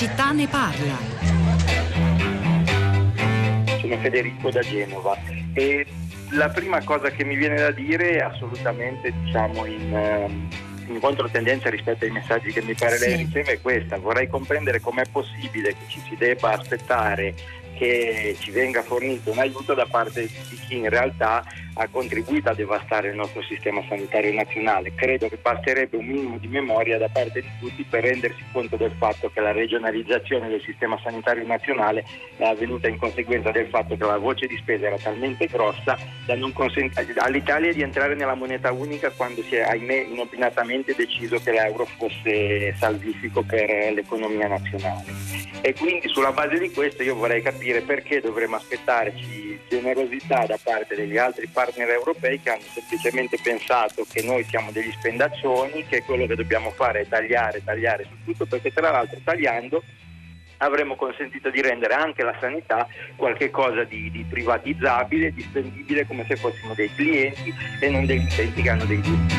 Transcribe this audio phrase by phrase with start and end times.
[0.00, 0.96] città ne parla.
[3.80, 5.14] Sono Federico da Genova
[5.52, 5.86] e
[6.30, 10.48] la prima cosa che mi viene da dire è assolutamente diciamo in, ehm,
[10.86, 13.24] in controtendenza rispetto ai messaggi che mi pare lei Sì.
[13.24, 13.98] riceve è questa.
[13.98, 17.34] Vorrei comprendere com'è possibile che ci si debba aspettare
[17.76, 21.44] che ci venga fornito un aiuto da parte di chi in realtà
[21.80, 24.94] ha contribuito a devastare il nostro sistema sanitario nazionale.
[24.94, 28.92] Credo che basterebbe un minimo di memoria da parte di tutti per rendersi conto del
[28.98, 32.04] fatto che la regionalizzazione del sistema sanitario nazionale
[32.36, 36.36] è avvenuta in conseguenza del fatto che la voce di spesa era talmente grossa da
[36.36, 41.50] non consentire all'Italia di entrare nella moneta unica quando si è, ahimè, inopinatamente deciso che
[41.50, 45.40] l'euro fosse salvifico per l'economia nazionale.
[45.62, 50.94] E quindi sulla base di questo io vorrei capire perché dovremmo aspettarci generosità da parte
[50.94, 56.26] degli altri partner europei che hanno semplicemente pensato che noi siamo degli spendaccioni, che quello
[56.26, 59.82] che dobbiamo fare è tagliare, tagliare su tutto, perché tra l'altro tagliando
[60.58, 66.24] avremmo consentito di rendere anche la sanità qualche cosa di, di privatizzabile, di spendibile come
[66.26, 69.34] se fossimo dei clienti e non degli utenti che hanno dei diritti.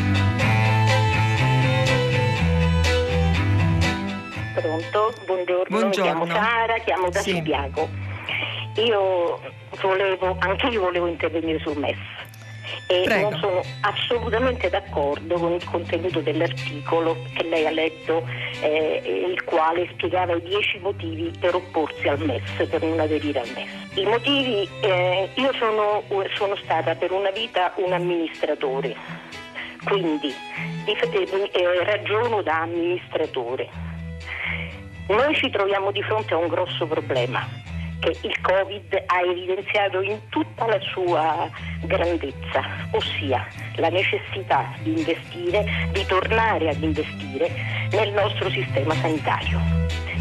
[4.56, 5.90] Pronto, buongiorno, Buongiorno.
[5.90, 7.32] mi chiamo Sara, chiamo da Sì.
[7.36, 7.90] Subiaco.
[8.78, 9.40] Io
[9.82, 11.98] volevo, anche io volevo intervenire sul MES
[12.88, 13.30] e Prego.
[13.30, 18.28] non sono assolutamente d'accordo con il contenuto dell'articolo che lei ha letto,
[18.62, 23.50] eh, il quale spiegava i dieci motivi per opporsi al MES, per non aderire al
[23.56, 23.98] MES.
[23.98, 26.04] I motivi, eh, io sono,
[26.36, 28.96] sono stata per una vita un amministratore,
[29.86, 30.34] quindi
[30.84, 33.70] di- eh, eh, ragiono da amministratore.
[35.08, 37.70] Noi ci troviamo di fronte a un grosso problema
[38.02, 41.50] che il Covid ha evidenziato in tutta la sua
[41.84, 47.50] grandezza, ossia la necessità di investire, di tornare ad investire
[47.92, 49.62] nel nostro sistema sanitario,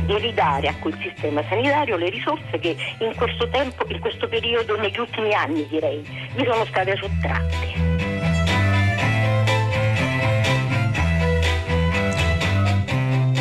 [0.04, 4.76] di ridare a quel sistema sanitario le risorse che in questo tempo, in questo periodo,
[4.78, 6.00] negli ultimi anni direi,
[6.34, 7.88] gli sono state sottratte.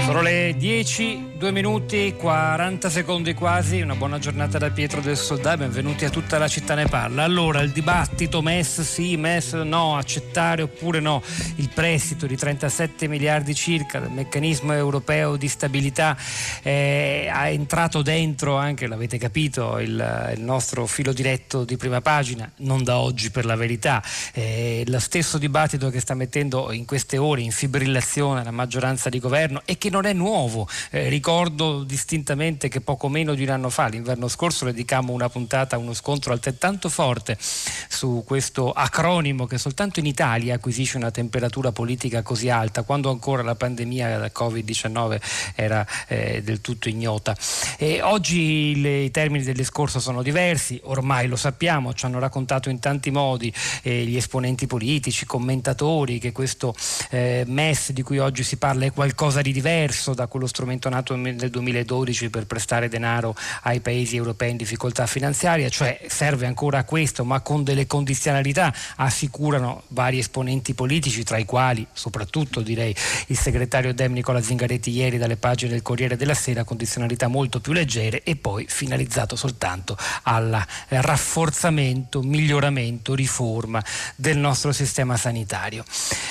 [0.06, 5.56] Sono le 10, 2 minuti, 40 secondi quasi, una buona giornata da Pietro del Soldà,
[5.56, 7.24] benvenuti a tutta la città ne parla.
[7.24, 11.24] Allora, il dibattito MES sì, MES no, accettare oppure no,
[11.56, 16.18] il prestito di 37 miliardi circa del meccanismo europeo di stabilità
[16.62, 22.52] eh, ha entrato dentro anche, l'avete capito, il, il nostro filo diretto di prima pagina,
[22.58, 27.18] non da oggi per la verità, eh, lo stesso dibattito che sta mettendo in queste
[27.18, 30.68] ore in fibrillazione la maggioranza di governo e che non è nuovo.
[30.90, 35.76] Eh, ricordo distintamente che poco meno di un anno fa, l'inverno scorso, dedicammo una puntata
[35.76, 41.72] a uno scontro altrettanto forte su questo acronimo che soltanto in Italia acquisisce una temperatura
[41.72, 45.22] politica così alta, quando ancora la pandemia da Covid-19
[45.54, 47.38] era eh, del tutto ignota.
[47.78, 52.72] E oggi le- i termini del discorso sono diversi, ormai lo sappiamo, ci hanno raccontato
[52.72, 53.54] in tanti modi
[53.84, 56.74] eh, gli esponenti politici, commentatori, che questo
[57.12, 61.18] eh, MES di cui oggi si parla è qualcosa di diverso da quello strumento nato
[61.22, 67.24] nel 2012 per prestare denaro ai paesi europei in difficoltà finanziaria, cioè serve ancora questo,
[67.24, 72.96] ma con delle condizionalità, assicurano vari esponenti politici, tra i quali soprattutto direi
[73.28, 77.74] il segretario Dem Nicola Zingaretti ieri dalle pagine del Corriere della Sera, condizionalità molto più
[77.74, 83.84] leggere e poi finalizzato soltanto al rafforzamento, miglioramento, riforma
[84.16, 85.84] del nostro sistema sanitario.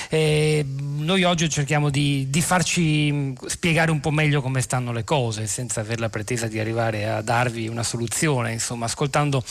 [0.09, 5.03] Eh, noi oggi cerchiamo di, di farci mh, spiegare un po' meglio come stanno le
[5.03, 9.43] cose, senza aver la pretesa di arrivare a darvi una soluzione, insomma, ascoltando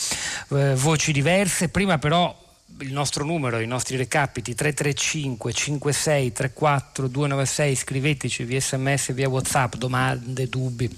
[0.49, 1.69] eh, voci diverse.
[1.69, 2.35] Prima però
[2.79, 9.75] il nostro numero, i nostri recapiti 335 56 34 296, scriveteci via sms, via whatsapp,
[9.75, 10.89] domande, dubbi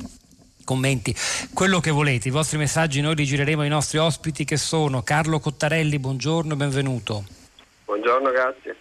[0.63, 1.13] commenti,
[1.53, 5.39] quello che volete, i vostri messaggi noi li gireremo ai nostri ospiti che sono Carlo
[5.39, 7.25] Cottarelli, buongiorno, benvenuto
[7.84, 8.77] Buongiorno, grazie.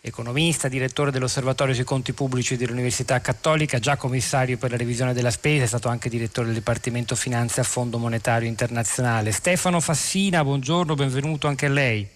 [0.00, 5.64] Economista, direttore dell'Osservatorio sui conti pubblici dell'Università Cattolica, già commissario per la revisione della spesa,
[5.64, 9.32] è stato anche direttore del Dipartimento Finanze a Fondo Monetario Internazionale.
[9.32, 12.06] Stefano Fassina, buongiorno, benvenuto anche a lei.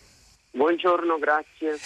[0.51, 1.79] Buongiorno, grazie.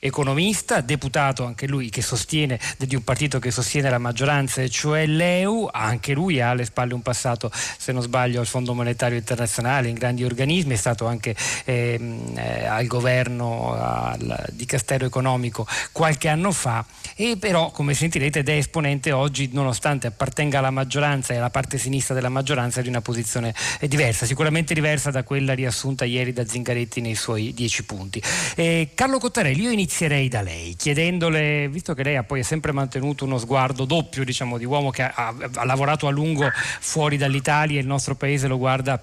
[0.00, 5.68] Economista, deputato anche lui che sostiene di un partito che sostiene la maggioranza, cioè l'EU,
[5.70, 9.94] anche lui ha alle spalle un passato, se non sbaglio, al Fondo Monetario Internazionale, in
[9.94, 11.34] grandi organismi, è stato anche
[11.64, 16.84] ehm, eh, al governo al, di Castello Economico qualche anno fa
[17.16, 22.14] e però come sentirete è esponente oggi nonostante appartenga alla maggioranza e alla parte sinistra
[22.14, 27.00] della maggioranza di una posizione eh, diversa, sicuramente diversa da quella riassunta ieri da Zingaretti
[27.00, 28.22] nei suoi dieci punti.
[28.54, 32.72] Eh, Carlo Cottarelli, io inizio inizierei da lei, chiedendole, visto che lei ha poi sempre
[32.72, 37.78] mantenuto uno sguardo doppio, diciamo, di uomo che ha, ha lavorato a lungo fuori dall'Italia
[37.78, 39.02] e il nostro paese lo guarda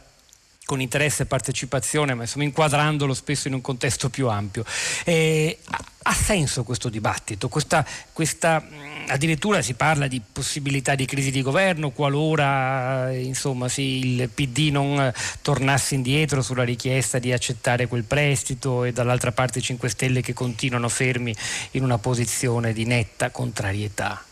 [0.66, 4.66] con interesse e partecipazione, ma insomma inquadrandolo spesso in un contesto più ampio.
[5.04, 5.60] Eh,
[6.08, 7.50] ha senso questo dibattito?
[7.50, 8.64] Questa, questa,
[9.08, 15.12] addirittura si parla di possibilità di crisi di governo qualora insomma, sì, il PD non
[15.42, 20.34] tornasse indietro sulla richiesta di accettare quel prestito e dall'altra parte i 5 Stelle che
[20.34, 21.36] continuano fermi
[21.72, 24.24] in una posizione di netta contrarietà.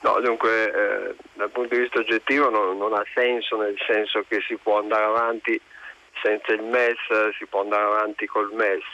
[0.00, 4.40] No, dunque eh, dal punto di vista oggettivo non, non, ha senso nel senso che
[4.46, 5.60] si può andare avanti
[6.22, 8.84] senza il MES, si può andare avanti col MES.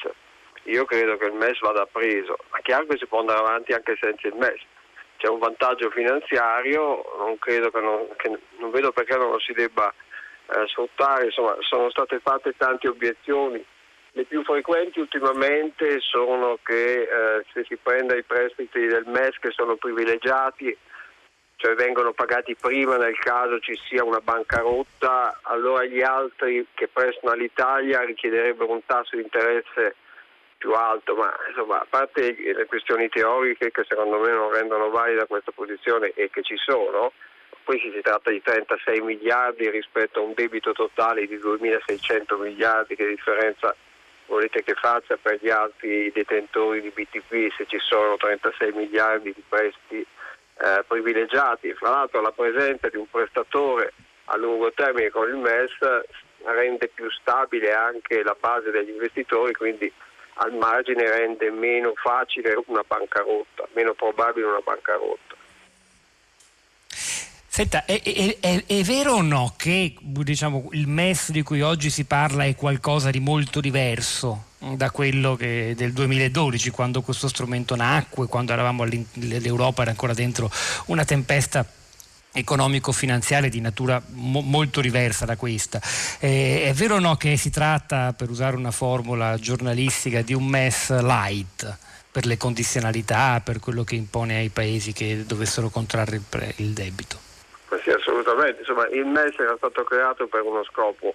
[0.64, 3.98] Io credo che il MES vada preso, ma chiaro che si può andare avanti anche
[4.00, 4.62] senza il MES.
[5.18, 9.92] C'è un vantaggio finanziario, non, che non, che non vedo perché non lo si debba
[10.46, 13.62] eh, sfruttare, insomma sono state fatte tante obiezioni.
[14.12, 19.50] Le più frequenti ultimamente sono che eh, se si prende i prestiti del MES che
[19.50, 20.76] sono privilegiati,
[21.64, 27.32] cioè vengono pagati prima nel caso ci sia una bancarotta, allora gli altri che prestano
[27.32, 29.96] all'Italia richiederebbero un tasso di interesse
[30.58, 35.24] più alto, ma insomma, a parte le questioni teoriche che secondo me non rendono valida
[35.24, 37.12] questa posizione e che ci sono,
[37.64, 43.08] poi si tratta di 36 miliardi rispetto a un debito totale di 2.600 miliardi, che
[43.08, 43.74] differenza
[44.26, 49.42] volete che faccia per gli altri detentori di BTP se ci sono 36 miliardi di
[49.48, 50.06] prestiti
[50.58, 51.72] eh, privilegiati.
[51.74, 53.92] Fra l'altro la presenza di un prestatore
[54.26, 55.72] a lungo termine con il MES
[56.44, 59.92] rende più stabile anche la base degli investitori, quindi
[60.34, 65.33] al margine rende meno facile una bancarotta, meno probabile una bancarotta.
[67.54, 71.88] Senta, è, è, è, è, vero o no che diciamo, il MES di cui oggi
[71.88, 77.76] si parla è qualcosa di molto diverso da quello che, del 2012, quando questo strumento
[77.76, 80.50] nacque, quando eravamo l'Europa era ancora dentro
[80.86, 81.64] una tempesta
[82.32, 85.80] economico-finanziaria di natura mo- molto diversa da questa.
[86.18, 90.44] Eh, è vero o no che si tratta, per usare una formula giornalistica, di un
[90.44, 91.78] MES light?
[92.14, 96.70] per le condizionalità, per quello che impone ai paesi che dovessero contrarre il, pre- il
[96.70, 97.23] debito?
[97.82, 98.60] Sì, assolutamente.
[98.60, 101.14] Insomma, il MES era stato creato per uno scopo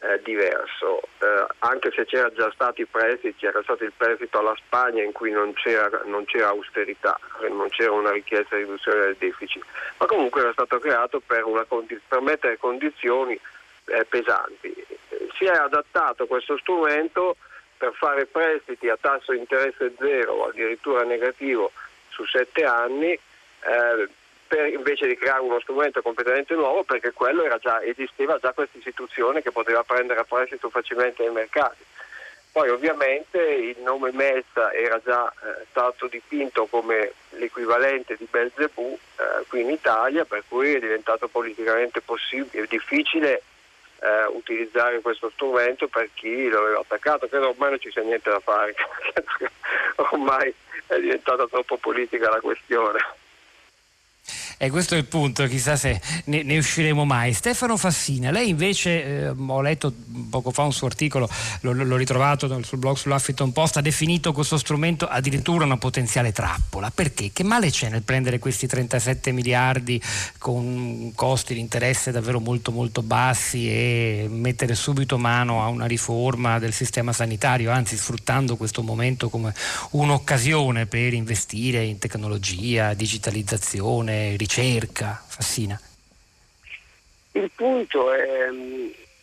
[0.00, 4.54] eh, diverso, eh, anche se c'era già stato i prestiti, c'era stato il prestito alla
[4.56, 7.18] Spagna in cui non c'era, non c'era austerità,
[7.50, 9.64] non c'era una richiesta di riduzione del deficit,
[9.98, 13.38] ma comunque era stato creato per, condi- per mettere condizioni
[13.86, 14.72] eh, pesanti.
[15.36, 17.36] Si è adattato questo strumento
[17.76, 21.72] per fare prestiti a tasso di interesse zero o addirittura negativo
[22.08, 24.08] su sette anni eh,
[24.48, 29.42] per, invece di creare uno strumento completamente nuovo perché quello già, esisteva già questa istituzione
[29.42, 31.84] che poteva prendere a prestito facilmente ai mercati.
[32.50, 39.44] Poi ovviamente il nome MES era già eh, stato dipinto come l'equivalente di Belzebù eh,
[39.46, 42.02] qui in Italia, per cui è diventato politicamente
[42.68, 43.42] difficile
[44.00, 47.28] eh, utilizzare questo strumento per chi lo aveva attaccato.
[47.28, 48.74] Credo ormai non ci sia niente da fare,
[50.10, 50.52] ormai
[50.86, 52.98] è diventata troppo politica la questione.
[54.60, 57.32] E questo è il punto, chissà se ne, ne usciremo mai.
[57.32, 59.94] Stefano Fassina, lei invece, eh, ho letto
[60.28, 64.58] poco fa un suo articolo, l'ho, l'ho ritrovato sul blog sull'Huffington Post, ha definito questo
[64.58, 66.90] strumento addirittura una potenziale trappola.
[66.90, 67.30] Perché?
[67.32, 70.02] Che male c'è nel prendere questi 37 miliardi
[70.38, 76.58] con costi di interesse davvero molto molto bassi e mettere subito mano a una riforma
[76.58, 79.54] del sistema sanitario, anzi sfruttando questo momento come
[79.90, 84.46] un'occasione per investire in tecnologia, digitalizzazione, ricerca,
[85.26, 85.78] Fassina?
[87.32, 88.48] Il punto è,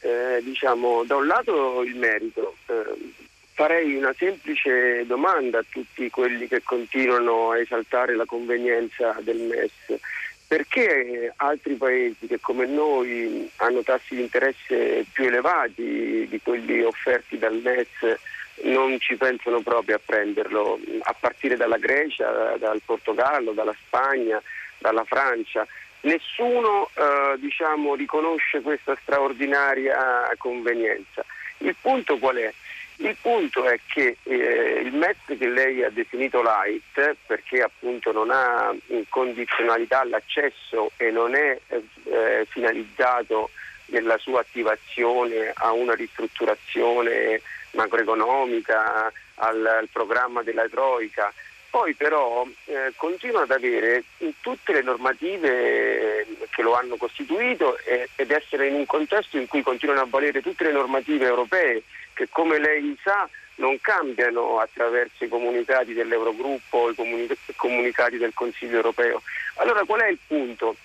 [0.01, 2.55] eh, diciamo, da un lato il merito.
[2.67, 9.39] Eh, farei una semplice domanda a tutti quelli che continuano a esaltare la convenienza del
[9.39, 9.99] MES.
[10.47, 17.39] Perché altri paesi che come noi hanno tassi di interesse più elevati di quelli offerti
[17.39, 18.19] dal MES
[18.63, 24.41] non ci pensano proprio a prenderlo, a partire dalla Grecia, dal Portogallo, dalla Spagna,
[24.85, 25.65] dalla Francia.
[26.01, 31.25] Nessuno eh, diciamo, riconosce questa straordinaria convenienza.
[31.59, 32.53] Il punto qual è?
[32.97, 38.29] Il punto è che eh, il MES che lei ha definito light, perché appunto non
[38.29, 38.73] ha
[39.09, 43.49] condizionalità all'accesso e non è eh, finalizzato
[43.87, 51.33] nella sua attivazione a una ristrutturazione macroeconomica, al, al programma della Troica,
[51.75, 54.05] poi però eh, continua ad avere
[54.39, 59.61] tutte le normative che lo hanno costituito eh, ed essere in un contesto in cui
[59.61, 65.27] continuano a valere tutte le normative europee che come lei sa non cambiano attraverso i
[65.27, 66.95] comunicati dell'Eurogruppo i
[67.57, 69.21] comunicati del Consiglio europeo.
[69.55, 70.77] Allora qual è il punto?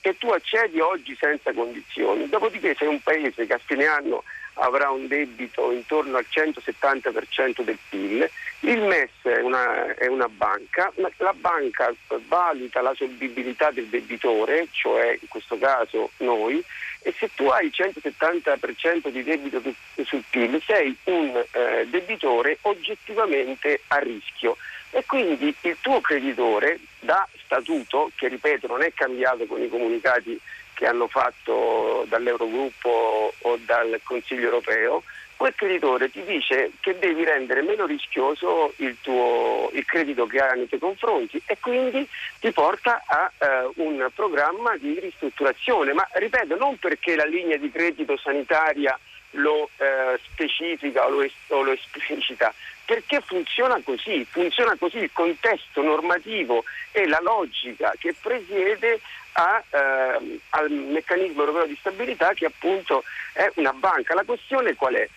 [0.00, 4.24] Che tu accedi oggi senza condizioni, dopodiché sei un paese che a fine anno
[4.54, 8.28] avrà un debito intorno al 170% del PIL,
[8.60, 11.92] il MES è una, è una, banca, la banca
[12.28, 16.62] valuta la solvibilità del debitore, cioè in questo caso noi,
[17.00, 19.60] e se tu hai il 170% di debito
[20.04, 24.56] sul PIL sei un eh, debitore oggettivamente a rischio.
[24.90, 30.38] E quindi il tuo creditore da statuto, che ripeto non è cambiato con i comunicati
[30.74, 35.02] che hanno fatto dall'Eurogruppo o dal Consiglio europeo,
[35.42, 40.52] quel creditore ti dice che devi rendere meno rischioso il, tuo, il credito che ha
[40.52, 46.56] nei tuoi confronti e quindi ti porta a eh, un programma di ristrutturazione, ma ripeto
[46.56, 48.96] non perché la linea di credito sanitaria
[49.32, 55.10] lo eh, specifica o lo, es- o lo, esplicita, perché funziona così, funziona così il
[55.12, 56.62] contesto normativo
[56.92, 59.00] e la logica che presiede
[59.32, 64.14] a, eh, al meccanismo europeo di stabilità che appunto è una banca.
[64.14, 65.08] La questione qual è?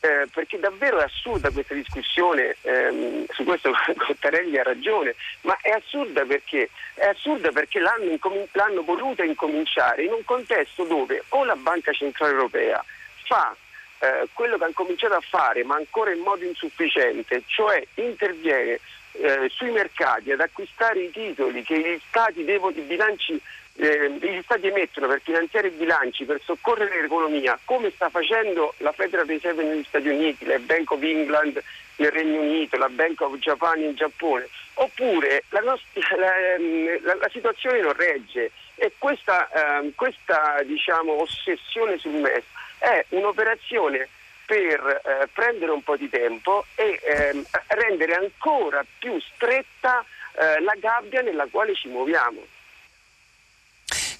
[0.00, 5.70] Eh, perché davvero è assurda questa discussione, ehm, su questo Cottarelli ha ragione, ma è
[5.70, 11.44] assurda perché, è assurda perché l'hanno, incom- l'hanno voluta incominciare in un contesto dove o
[11.44, 12.84] la Banca Centrale Europea
[13.24, 13.56] fa
[14.00, 18.78] eh, quello che ha cominciato a fare, ma ancora in modo insufficiente, cioè interviene
[19.14, 23.40] eh, sui mercati ad acquistare i titoli che gli stati, devono, i bilanci,
[23.76, 28.92] eh, gli stati emettono per finanziare i bilanci, per soccorrere l'economia, come sta facendo la
[28.92, 31.62] Federal Reserve negli Stati Uniti, la Bank of England
[31.96, 37.14] nel Regno Unito, la Bank of Japan in Giappone, oppure la, nostra, la, ehm, la,
[37.14, 42.44] la situazione non regge e questa, eh, questa diciamo, ossessione sul MES
[42.78, 44.08] è un'operazione
[44.46, 50.04] per eh, prendere un po' di tempo e ehm, rendere ancora più stretta
[50.36, 52.53] eh, la gabbia nella quale ci muoviamo.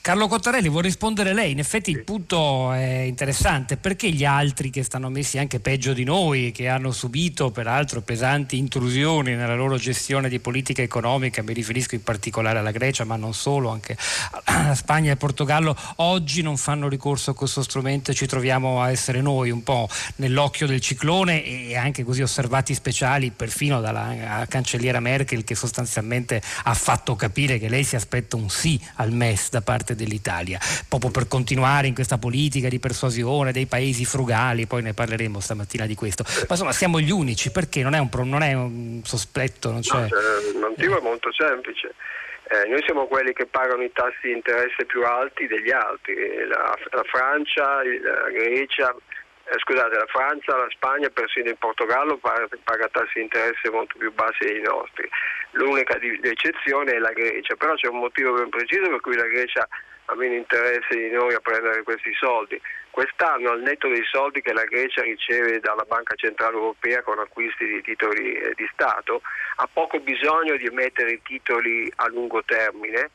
[0.05, 1.53] Carlo Cottarelli, vuoi rispondere lei?
[1.53, 6.05] In effetti il punto è interessante, perché gli altri che stanno messi anche peggio di
[6.05, 11.95] noi, che hanno subito peraltro pesanti intrusioni nella loro gestione di politica economica, mi riferisco
[11.95, 13.97] in particolare alla Grecia, ma non solo, anche
[14.45, 18.83] alla Spagna e al Portogallo, oggi non fanno ricorso a questo strumento e ci troviamo
[18.83, 24.45] a essere noi un po' nell'occhio del ciclone e anche così osservati speciali perfino dalla
[24.51, 29.49] cancelliera Merkel che sostanzialmente ha fatto capire che lei si aspetta un sì al MES
[29.49, 30.59] da parte dell'Italia,
[30.89, 35.87] proprio per continuare in questa politica di persuasione dei paesi frugali, poi ne parleremo stamattina
[35.87, 36.25] di questo.
[36.25, 39.71] Ma insomma siamo gli unici, perché non è un, non è un sospetto?
[39.71, 39.99] Non c'è...
[39.99, 41.95] No, il motivo è molto semplice.
[42.47, 46.15] Eh, noi siamo quelli che pagano i tassi di interesse più alti degli altri,
[46.47, 48.95] la, la Francia, la Grecia,
[49.47, 54.13] eh, scusate, la Francia, la Spagna, persino il Portogallo paga, tassi di interesse molto più
[54.13, 55.09] bassi dei nostri.
[55.53, 59.27] L'unica di, eccezione è la Grecia, però c'è un motivo ben preciso per cui la
[59.27, 59.69] Grecia
[60.07, 62.61] ha meno interesse di noi a prendere questi soldi.
[62.91, 67.67] Quest'anno, al netto dei soldi che la Grecia riceve dalla Banca Centrale Europea con acquisti
[67.67, 69.21] di titoli eh, di Stato,
[69.57, 73.11] ha poco bisogno di emettere titoli a lungo termine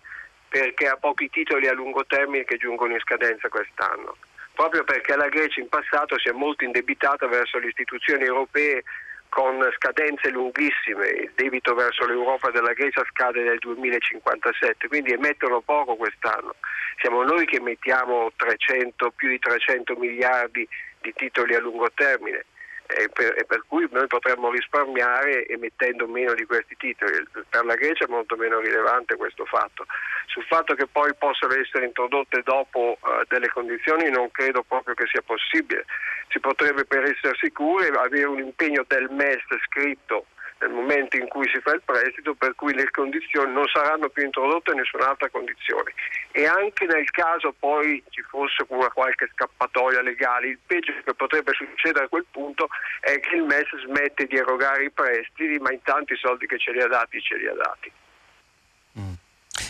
[0.48, 4.16] perché ha pochi titoli a lungo termine che giungono in scadenza quest'anno
[4.60, 8.84] proprio perché la Grecia in passato si è molto indebitata verso le istituzioni europee
[9.30, 15.96] con scadenze lunghissime, il debito verso l'Europa della Grecia scade nel 2057, quindi emettono poco
[15.96, 16.56] quest'anno.
[17.00, 20.68] Siamo noi che emettiamo 300, più di 300 miliardi
[21.00, 22.44] di titoli a lungo termine
[22.90, 27.12] e per, e per, cui noi potremmo risparmiare emettendo meno di questi titoli.
[27.48, 29.86] Per la Grecia è molto meno rilevante questo fatto.
[30.26, 35.06] Sul fatto che poi possano essere introdotte dopo uh, delle condizioni non credo proprio che
[35.06, 35.86] sia possibile.
[36.30, 40.26] Si potrebbe per essere sicuri avere un impegno del MES scritto
[40.60, 44.24] nel momento in cui si fa il prestito, per cui le condizioni non saranno più
[44.24, 45.94] introdotte nessun'altra condizione.
[46.32, 51.54] E anche nel caso poi ci fosse una qualche scappatoia legale, il peggio che potrebbe
[51.54, 52.68] succedere a quel punto
[53.02, 56.72] è che il MES smette di erogare i prestiti, ma intanto i soldi che ce
[56.72, 57.92] li ha dati ce li ha dati.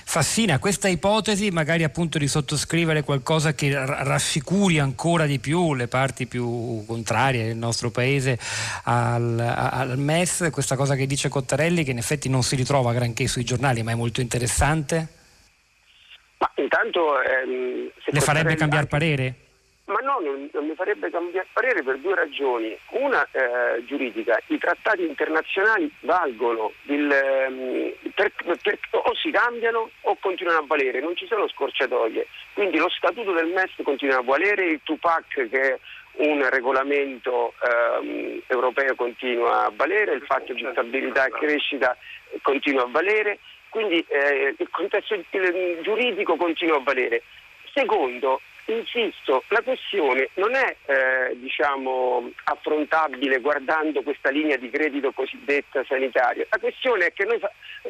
[0.10, 6.26] Fassina questa ipotesi magari appunto di sottoscrivere qualcosa che rassicuri ancora di più le parti
[6.26, 8.40] più contrarie del nostro paese
[8.86, 13.28] al, al MES, questa cosa che dice Cottarelli che in effetti non si ritrova granché
[13.28, 15.08] sui giornali ma è molto interessante?
[16.40, 19.36] Ma intanto ehm, le farebbe cambiare parere?
[19.90, 22.78] Ma no, non, non, mi farebbe cambiare parere per due ragioni.
[22.92, 28.32] Una eh, giuridica, i trattati internazionali valgono, il, ehm, per,
[28.62, 32.28] per, o si cambiano o continuano a valere, non ci sono scorciatoie.
[32.54, 35.80] Quindi lo statuto del MES continua a valere, il Tupac che è
[36.18, 41.98] un regolamento ehm, europeo continua a valere, il fatto di stabilità e crescita
[42.44, 45.16] continua a valere, quindi eh, il contesto
[45.82, 47.24] giuridico continua a valere.
[47.74, 48.42] Secondo,
[48.74, 56.46] insisto, la questione non è eh, diciamo, affrontabile guardando questa linea di credito cosiddetta sanitaria.
[56.50, 57.40] La questione è che noi,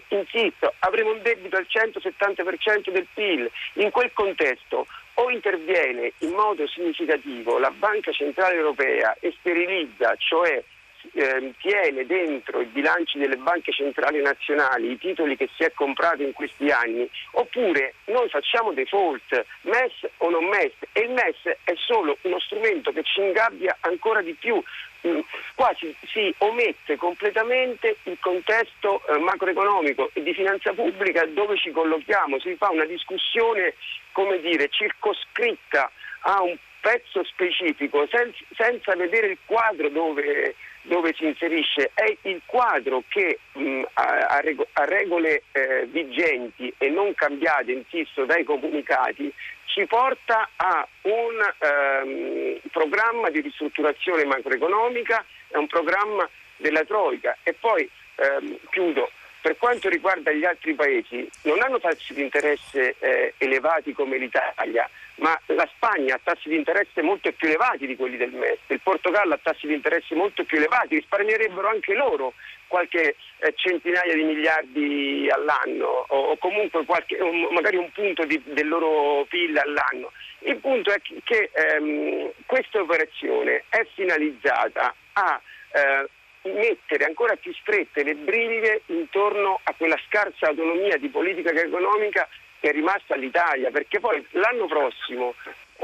[0.09, 3.49] insisto, avremo un debito al 170% del PIL.
[3.73, 10.63] In quel contesto o interviene in modo significativo la Banca Centrale Europea e sterilizza, cioè
[11.13, 16.23] eh, tiene dentro i bilanci delle banche centrali nazionali i titoli che si è comprato
[16.23, 21.73] in questi anni, oppure noi facciamo default, MES o non MES, e il MES è
[21.75, 24.61] solo uno strumento che ci ingabbia ancora di più.
[25.07, 25.19] Mm,
[25.55, 31.71] qua si, si, omette completamente il contesto eh, macroeconomico e di finanza pubblica dove ci
[31.71, 33.75] collochiamo, si fa una discussione
[34.11, 35.89] come dire, circoscritta
[36.21, 42.41] a un pezzo specifico senza, senza vedere il quadro dove, dove si inserisce è il
[42.45, 44.41] quadro che mh, a,
[44.73, 49.31] a, regole eh, vigenti e non cambiate, insisto, dai comunicati,
[49.65, 57.53] ci porta a un ehm, programma di ristrutturazione macroeconomica, è un programma della Troica e
[57.53, 59.11] poi ehm, chiudo.
[59.41, 64.89] Per quanto riguarda gli altri paesi, non hanno tassi di interesse eh, elevati come l'Italia,
[65.19, 68.81] ma la Spagna ha tassi di interesse molto più elevati di quelli del MES, il
[68.81, 72.33] Portogallo ha tassi di interesse molto più elevati, risparmierebbero anche loro
[72.67, 78.41] qualche eh, centinaia di miliardi all'anno o, o comunque qualche, un, magari un punto di,
[78.45, 80.11] del loro PIL all'anno.
[80.39, 85.41] Il punto è che ehm, questa operazione è finalizzata a
[85.73, 86.07] eh,
[86.43, 92.27] mettere ancora più strette le briglie intorno a quella scarsa autonomia di politica economica
[92.59, 95.33] che è rimasta all'Italia, perché poi l'anno prossimo,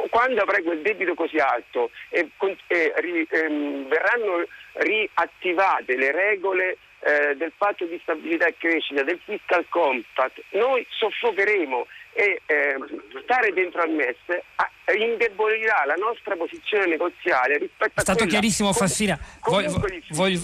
[0.10, 2.30] quando avrai quel debito così alto e,
[2.68, 9.20] e ri, ehm, verranno riattivate le regole eh, del patto di stabilità e crescita, del
[9.24, 12.76] fiscal compact, noi soffocheremo e eh,
[13.24, 14.18] stare dentro al MES
[14.94, 18.02] indebolirà la nostra posizione negoziale rispetto a...
[18.02, 20.40] È stato chiarissimo Fassina, voglio, voglio,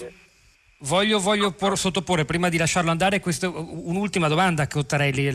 [0.84, 5.30] Voglio, voglio por, sottoporre, prima di lasciarlo andare, questo, un'ultima domanda a Cottarelli,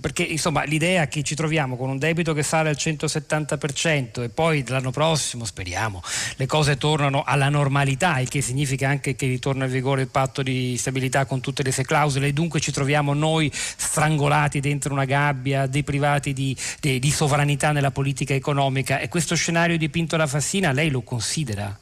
[0.00, 4.64] perché insomma l'idea che ci troviamo con un debito che sale al 170% e poi
[4.68, 6.00] l'anno prossimo, speriamo,
[6.36, 10.44] le cose tornano alla normalità, il che significa anche che ritorna in vigore il patto
[10.44, 15.06] di stabilità con tutte le sue clausole e dunque ci troviamo noi strangolati dentro una
[15.06, 20.70] gabbia, deprivati di, di, di sovranità nella politica economica e questo scenario dipinto da Fassina
[20.70, 21.76] lei lo considera?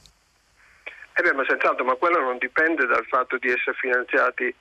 [1.18, 4.54] Eh beh, ma senz'altro, ma quello non dipende dal fatto di essere finanziati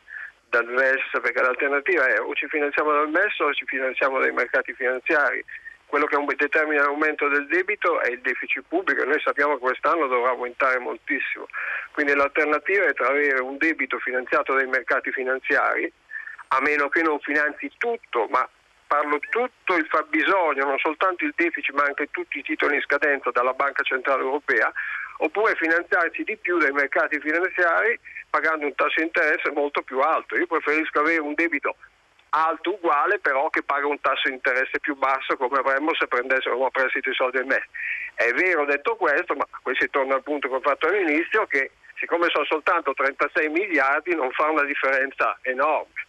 [0.48, 4.74] dal MES, perché l'alternativa è o ci finanziamo dal MES o ci finanziamo dai mercati
[4.74, 5.44] finanziari.
[5.86, 10.08] Quello che determina l'aumento del debito è il deficit pubblico e noi sappiamo che quest'anno
[10.08, 11.48] dovrà aumentare moltissimo.
[11.92, 15.92] Quindi l'alternativa è tra avere un debito finanziato dai mercati finanziari,
[16.50, 18.48] a meno che non finanzi tutto, ma
[18.88, 23.30] parlo tutto il fabbisogno, non soltanto il deficit ma anche tutti i titoli in scadenza
[23.32, 24.72] dalla Banca Centrale Europea,
[25.18, 28.00] oppure finanziarsi di più dai mercati finanziari
[28.30, 30.36] pagando un tasso di interesse molto più alto.
[30.36, 31.76] Io preferisco avere un debito
[32.30, 36.66] alto uguale però che paga un tasso di interesse più basso come avremmo se prendessimo
[36.66, 37.64] a prestito i soldi del MES.
[38.16, 41.72] È vero detto questo, ma qui si torna al punto che ho fatto all'inizio, che
[41.98, 46.04] siccome sono soltanto 36 miliardi non fa una differenza enorme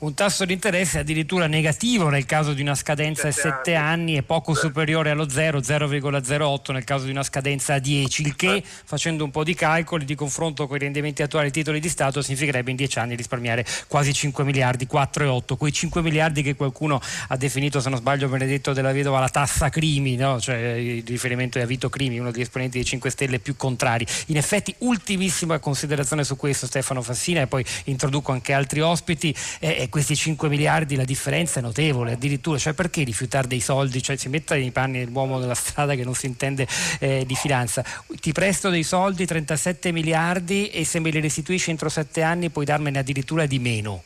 [0.00, 4.22] un tasso di interesse addirittura negativo nel caso di una scadenza a 7 anni e
[4.22, 9.24] poco superiore allo 0, 0,08 nel caso di una scadenza a 10, il che facendo
[9.24, 12.70] un po' di calcoli di confronto con i rendimenti attuali dei titoli di Stato significherebbe
[12.70, 17.80] in 10 anni risparmiare quasi 5 miliardi, 4,8, quei 5 miliardi che qualcuno ha definito,
[17.80, 20.40] se non sbaglio Benedetto della Vedova, la tassa crimi, no?
[20.40, 24.06] cioè il riferimento è a Vito Crimi, uno degli esponenti dei 5 Stelle più contrari.
[24.26, 29.34] In effetti, ultimissima considerazione su questo Stefano Fassina e poi introduco anche altri ospiti.
[29.60, 34.02] Eh, questi 5 miliardi la differenza è notevole, addirittura, cioè perché rifiutare dei soldi?
[34.02, 36.66] Cioè si metta nei panni dell'uomo della strada che non si intende
[37.00, 37.84] eh, di finanza.
[38.06, 42.64] Ti presto dei soldi, 37 miliardi e se me li restituisci entro 7 anni puoi
[42.64, 44.02] darmene addirittura di meno.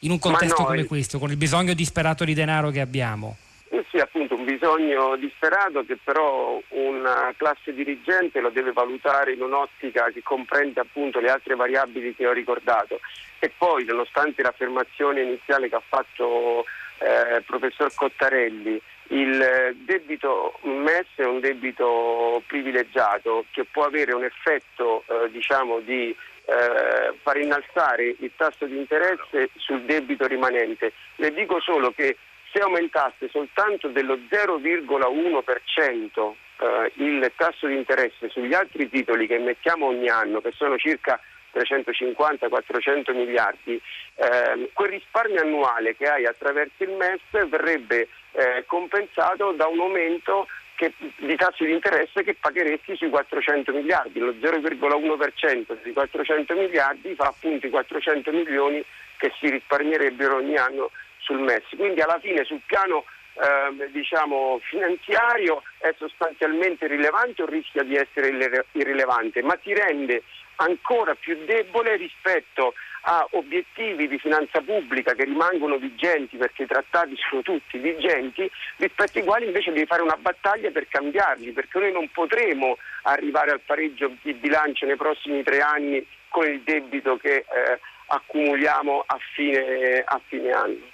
[0.00, 3.36] In un contesto come questo, con il bisogno disperato di denaro che abbiamo.
[3.68, 4.06] Sì, un
[4.50, 11.20] bisogno disperato che però una classe dirigente lo deve valutare in un'ottica che comprende appunto
[11.20, 13.00] le altre variabili che ho ricordato.
[13.38, 16.64] E poi, nonostante l'affermazione iniziale che ha fatto
[16.98, 24.24] eh, il professor Cottarelli, il debito MES è un debito privilegiato che può avere un
[24.24, 30.92] effetto eh, diciamo, di eh, far innalzare il tasso di interesse sul debito rimanente.
[31.16, 32.16] Le dico solo che
[32.52, 39.86] se aumentasse soltanto dello 0,1% eh, il tasso di interesse sugli altri titoli che mettiamo
[39.86, 41.20] ogni anno, che sono circa
[41.54, 43.80] 350-400 miliardi,
[44.16, 50.46] eh, quel risparmio annuale che hai attraverso il MES verrebbe eh, compensato da un aumento
[50.76, 54.18] che, di tassi di interesse che pagheresti sui 400 miliardi.
[54.18, 58.82] Lo 0,1% sui 400 miliardi fa appunto i 400 milioni
[59.16, 61.64] che si risparmierebbero ogni anno sul MES.
[61.76, 63.04] Quindi alla fine sul piano
[63.34, 70.22] eh, diciamo, finanziario è sostanzialmente rilevante o rischia di essere irrilevante, ma ti rende
[70.56, 77.16] ancora più debole rispetto a obiettivi di finanza pubblica che rimangono vigenti perché i trattati
[77.16, 81.92] sono tutti vigenti, rispetto ai quali invece devi fare una battaglia per cambiarli, perché noi
[81.92, 87.36] non potremo arrivare al pareggio di bilancio nei prossimi tre anni con il debito che
[87.36, 90.89] eh, accumuliamo a fine, a fine anno.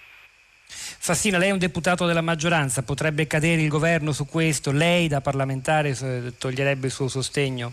[0.99, 4.73] Fassina, lei è un deputato della maggioranza, potrebbe cadere il governo su questo?
[4.73, 5.95] Lei da parlamentare
[6.39, 7.73] toglierebbe il suo sostegno?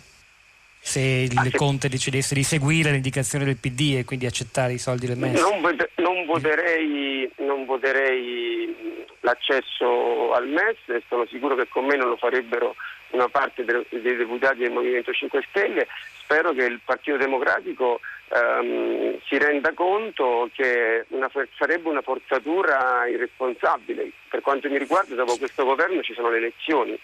[0.80, 4.78] Se il ah, Conte decidesse di seguire le indicazioni del PD e quindi accettare i
[4.78, 5.40] soldi del MES?
[5.40, 5.62] Non,
[5.96, 8.76] non, voterei, non voterei
[9.22, 12.76] l'accesso al MES e sono sicuro che con me non lo farebbero
[13.12, 15.88] una parte dei deputati del Movimento 5 Stelle.
[16.20, 18.02] Spero che il Partito Democratico
[18.34, 24.12] ehm, si renda conto che una, sarebbe una forzatura irresponsabile.
[24.30, 26.98] Per quanto mi riguarda, dopo questo governo ci sono le elezioni.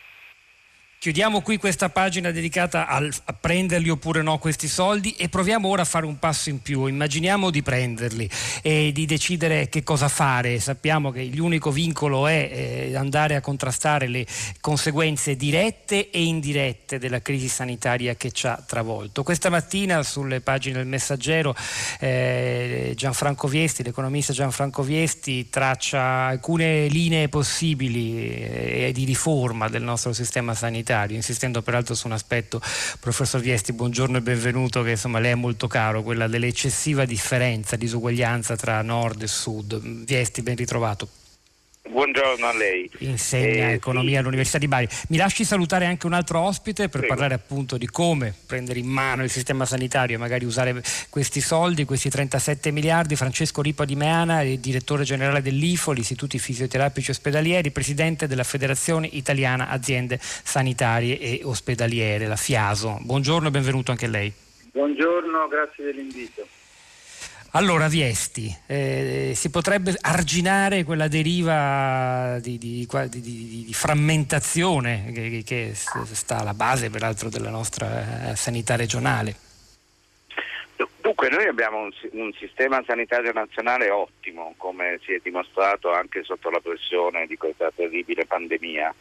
[0.99, 5.83] Chiudiamo qui questa pagina dedicata al, a prenderli oppure no questi soldi e proviamo ora
[5.83, 6.87] a fare un passo in più.
[6.87, 8.29] Immaginiamo di prenderli
[8.61, 10.59] e di decidere che cosa fare.
[10.59, 14.25] Sappiamo che l'unico vincolo è eh, andare a contrastare le
[14.59, 19.23] conseguenze dirette e indirette della crisi sanitaria che ci ha travolto.
[19.23, 21.55] Questa mattina sulle pagine del Messaggero
[22.01, 30.11] eh, Gianfranco Viesti, l'economista Gianfranco Viesti, traccia alcune linee possibili eh, di riforma del nostro
[30.11, 32.59] sistema sanitario sanitario, insistendo peraltro su un aspetto,
[32.99, 38.55] professor Viesti, buongiorno e benvenuto, che insomma lei è molto caro, quella dell'eccessiva differenza, disuguaglianza
[38.55, 39.79] tra nord e sud.
[40.05, 41.18] Viesti, ben ritrovato.
[41.89, 42.87] Buongiorno a lei.
[42.99, 44.17] Insegna eh, economia sì.
[44.17, 44.87] all'Università di Bari.
[45.09, 47.07] Mi lasci salutare anche un altro ospite per Prego.
[47.07, 51.85] parlare appunto di come prendere in mano il sistema sanitario e magari usare questi soldi,
[51.85, 53.15] questi 37 miliardi.
[53.15, 60.19] Francesco Ripa di Meana, direttore generale dell'IFO, l'Istituti Fisioterapici Ospedalieri, presidente della Federazione Italiana Aziende
[60.21, 62.99] Sanitarie e Ospedaliere, la FIASO.
[63.01, 64.31] Buongiorno e benvenuto anche a lei.
[64.71, 66.45] Buongiorno, grazie dell'invito.
[67.53, 75.71] Allora, Viesti, eh, si potrebbe arginare quella deriva di, di, di, di frammentazione che, che,
[75.73, 79.33] sta alla base peraltro della nostra eh, sanità regionale?
[81.01, 86.51] Dunque, noi abbiamo un, un, sistema sanitario nazionale ottimo, come si è dimostrato anche sotto
[86.51, 88.93] la pressione di questa terribile pandemia,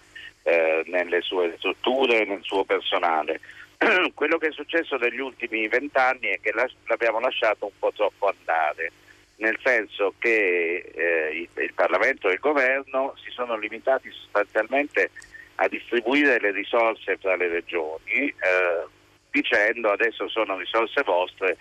[0.45, 3.41] eh, nelle sue strutture e nel suo personale.
[4.15, 6.53] quello che è successo negli ultimi vent'anni è che
[6.87, 8.93] l'abbiamo lasciato un po' troppo andare,
[9.37, 15.11] nel senso che eh, il, il, Parlamento e il Governo si sono limitati sostanzialmente
[15.57, 18.87] a distribuire le risorse tra le regioni, eh,
[19.31, 21.57] dicendo adesso sono risorse vostre,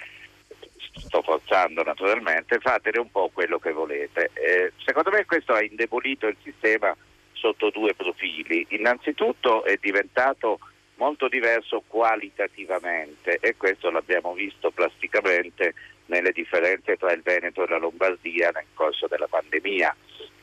[0.96, 4.32] sto forzando naturalmente, fatene un po' quello che volete.
[4.34, 6.96] Eh, secondo me questo ha indebolito il sistema
[7.34, 8.66] sotto due profili.
[8.70, 10.60] Innanzitutto è diventato
[10.98, 15.74] molto diverso qualitativamente e questo l'abbiamo visto plasticamente
[16.08, 19.96] nelle differenze tra il Veneto e la Lombardia nel corso della pandemia,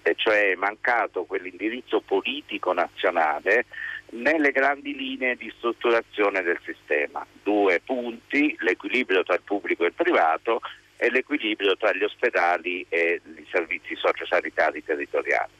[0.03, 3.67] e cioè è mancato quell'indirizzo politico nazionale
[4.11, 7.27] nelle grandi linee di strutturazione del sistema.
[7.43, 10.61] Due punti, l'equilibrio tra il pubblico e il privato
[10.97, 15.51] e l'equilibrio tra gli ospedali e i servizi sociosanitari territoriali.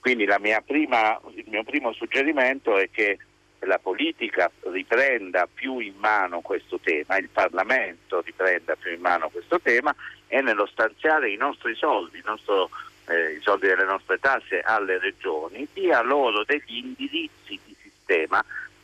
[0.00, 0.26] Quindi
[0.64, 3.18] prima, il mio primo suggerimento è che
[3.60, 9.60] la politica riprenda più in mano questo tema, il Parlamento riprenda più in mano questo
[9.60, 9.94] tema
[10.26, 12.70] e nello stanziare i nostri soldi, nostro,
[13.06, 18.42] eh, i soldi delle nostre tasse alle regioni, dia loro degli indirizzi di sistema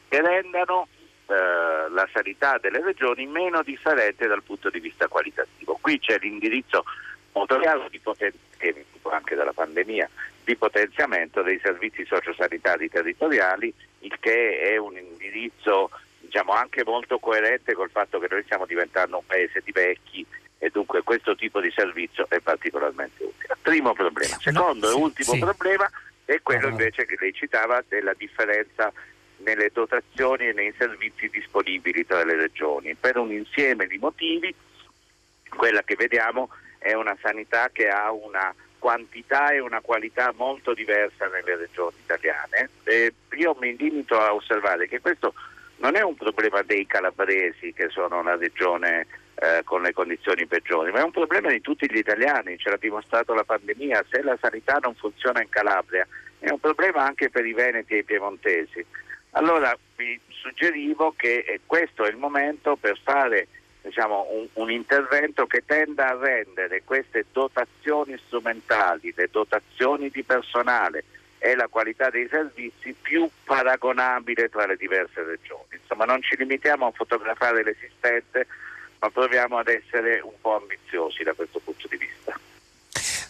[0.08, 0.88] che rendano
[1.26, 5.78] eh, la sanità delle regioni meno differente dal punto di vista qualitativo.
[5.80, 6.84] Qui c'è l'indirizzo
[7.32, 8.38] molto chiaro di potenza,
[9.10, 10.08] anche dalla pandemia,
[10.46, 17.74] di potenziamento dei servizi sociosanitari territoriali il che è un indirizzo diciamo, anche molto coerente
[17.74, 20.24] col fatto che noi stiamo diventando un paese di vecchi
[20.58, 23.56] e dunque questo tipo di servizio è particolarmente utile.
[23.60, 24.36] Primo problema.
[24.38, 25.38] Secondo no, sì, e ultimo sì.
[25.40, 25.90] problema
[26.24, 28.92] è quello invece che lei citava della differenza
[29.38, 32.94] nelle dotazioni e nei servizi disponibili tra le regioni.
[32.94, 34.54] Per un insieme di motivi
[35.48, 41.26] quella che vediamo è una sanità che ha una quantità e una qualità molto diversa
[41.26, 42.70] nelle regioni italiane.
[42.84, 45.34] E io mi limito a osservare che questo
[45.78, 50.90] non è un problema dei calabresi che sono una regione eh, con le condizioni peggiori,
[50.90, 54.38] ma è un problema di tutti gli italiani, ce l'ha dimostrato la pandemia, se la
[54.40, 56.06] sanità non funziona in Calabria
[56.38, 58.84] è un problema anche per i veneti e i piemontesi.
[59.32, 63.48] Allora vi suggerivo che eh, questo è il momento per fare
[63.86, 71.04] diciamo, un, un, intervento che tenda a rendere queste dotazioni strumentali, le dotazioni di personale
[71.38, 75.78] e la qualità dei servizi più paragonabile tra le diverse regioni.
[75.80, 78.46] Insomma, non ci limitiamo a fotografare l'esistente,
[78.98, 82.38] ma proviamo ad essere un po' ambiziosi da questo punto di vista.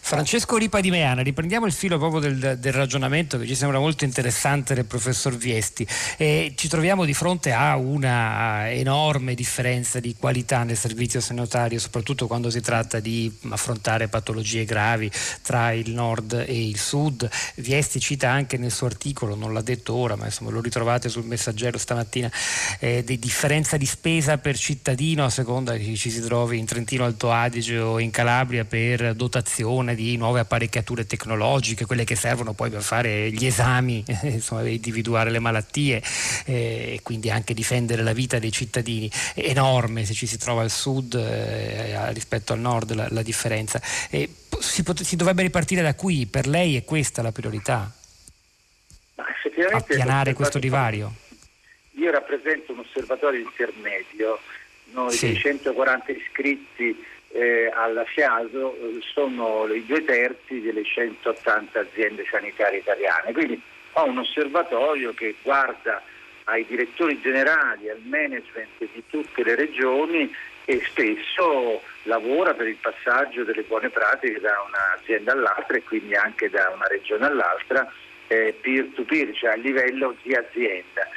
[0.07, 4.05] Francesco Ripa di Meana, riprendiamo il filo proprio del, del, ragionamento che ci sembra molto
[4.05, 5.85] interessante del professor Viesti.
[6.15, 12.25] E ci troviamo di fronte a una enorme differenza di qualità nel servizio sanitario, soprattutto
[12.25, 17.29] quando si tratta di affrontare patologie gravi tra il nord e il sud.
[17.55, 21.25] Viesti cita anche nel suo articolo, non l'ha detto ora, ma insomma lo ritrovate sul
[21.25, 22.31] messaggero stamattina,
[22.79, 27.03] eh, di differenza di spesa per cittadino a seconda che ci si trovi in Trentino
[27.03, 32.69] Alto Adige o in Calabria per dotazione di nuove apparecchiature tecnologiche, quelle che servono poi
[32.69, 36.01] per fare gli esami, insomma, individuare le malattie
[36.45, 39.11] eh, e quindi anche difendere la vita dei cittadini.
[39.33, 43.81] È enorme se ci si trova al sud eh, rispetto al nord la, la differenza.
[44.09, 44.29] E
[44.59, 47.91] si, pot- si dovrebbe ripartire da qui, per lei è questa la priorità?
[49.71, 51.13] Appianare questo divario?
[51.93, 54.39] Io rappresento un osservatorio intermedio,
[54.91, 55.35] noi sì.
[55.35, 56.95] 140 iscritti
[57.37, 63.31] eh, alla FIASO eh, sono i due terzi delle 180 aziende sanitarie italiane.
[63.31, 63.61] Quindi
[63.93, 66.01] ho un osservatorio che guarda
[66.45, 70.33] ai direttori generali, al management di tutte le regioni
[70.65, 76.49] e spesso lavora per il passaggio delle buone pratiche da un'azienda all'altra e quindi anche
[76.49, 77.91] da una regione all'altra
[78.27, 81.07] eh, peer to peer, cioè a livello di azienda.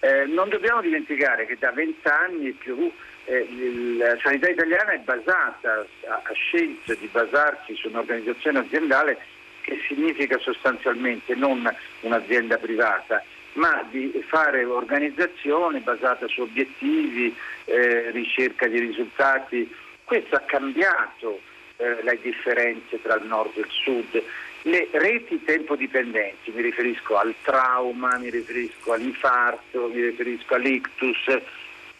[0.00, 2.90] Eh, non dobbiamo dimenticare che da vent'anni e più
[3.24, 3.48] eh,
[3.96, 9.18] la sanità italiana è basata, ha, ha scelto di basarsi su un'organizzazione aziendale
[9.60, 11.68] che significa sostanzialmente non
[12.00, 13.22] un'azienda privata,
[13.54, 19.72] ma di fare organizzazione basata su obiettivi, eh, ricerca di risultati.
[20.04, 21.40] Questo ha cambiato
[21.76, 24.22] eh, le differenze tra il nord e il sud.
[24.62, 31.40] Le reti tempo dipendenti, mi riferisco al trauma, mi riferisco all'infarto, mi riferisco all'ictus,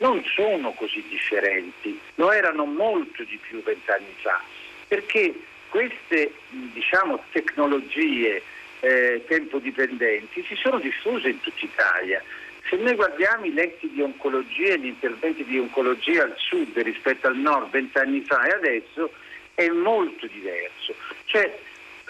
[0.01, 4.41] non sono così differenti, lo erano molto di più vent'anni fa,
[4.89, 5.35] perché
[5.69, 8.43] queste diciamo, tecnologie
[8.81, 12.23] eh, tempodipendenti si sono diffuse in tutta Italia.
[12.69, 17.27] Se noi guardiamo i letti di oncologia e gli interventi di oncologia al sud rispetto
[17.27, 19.13] al nord vent'anni fa e adesso
[19.55, 20.95] è molto diverso.
[21.25, 21.59] Cioè,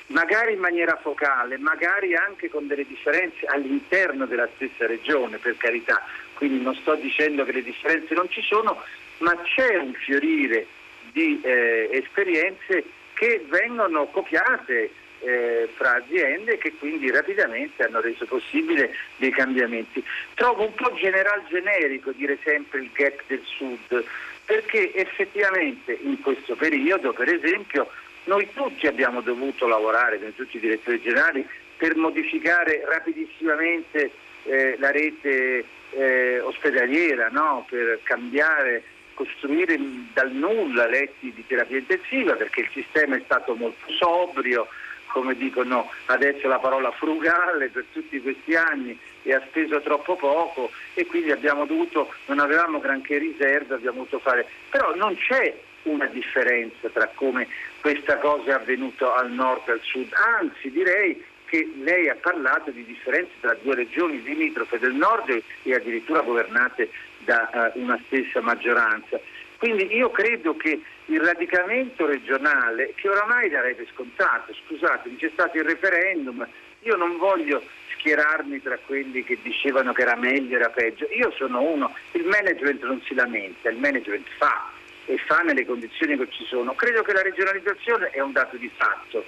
[0.08, 6.04] magari in maniera focale, magari anche con delle differenze all'interno della stessa regione, per carità,
[6.40, 8.82] quindi non sto dicendo che le differenze non ci sono,
[9.18, 10.66] ma c'è un fiorire
[11.12, 18.96] di eh, esperienze che vengono copiate eh, fra aziende che quindi rapidamente hanno reso possibile
[19.16, 20.02] dei cambiamenti.
[20.32, 24.02] Trovo un po' general generico dire sempre il gap del sud,
[24.46, 27.86] perché effettivamente in questo periodo, per esempio,
[28.24, 31.46] noi tutti abbiamo dovuto lavorare, come tutti i direttori generali,
[31.80, 34.10] per modificare rapidissimamente
[34.42, 37.64] eh, la rete eh, ospedaliera, no?
[37.66, 38.82] per cambiare,
[39.14, 39.78] costruire
[40.12, 44.68] dal nulla letti di terapia intensiva perché il sistema è stato molto sobrio,
[45.06, 50.70] come dicono adesso la parola frugale per tutti questi anni e ha speso troppo poco
[50.92, 56.06] e quindi abbiamo dovuto, non avevamo granché riserve, abbiamo dovuto fare, però non c'è una
[56.06, 57.48] differenza tra come
[57.80, 62.70] questa cosa è avvenuta al nord e al sud, anzi direi che lei ha parlato
[62.70, 66.90] di differenze tra due regioni limitrofe del nord e addirittura governate
[67.24, 69.18] da uh, una stessa maggioranza.
[69.58, 75.64] Quindi io credo che il radicamento regionale, che oramai darebbe scontato, scusate, c'è stato il
[75.64, 76.46] referendum,
[76.82, 77.60] io non voglio
[77.98, 82.84] schierarmi tra quelli che dicevano che era meglio, era peggio, io sono uno, il management
[82.84, 84.70] non si lamenta, il management fa
[85.06, 86.74] e fa nelle condizioni che ci sono.
[86.74, 89.24] Credo che la regionalizzazione è un dato di fatto.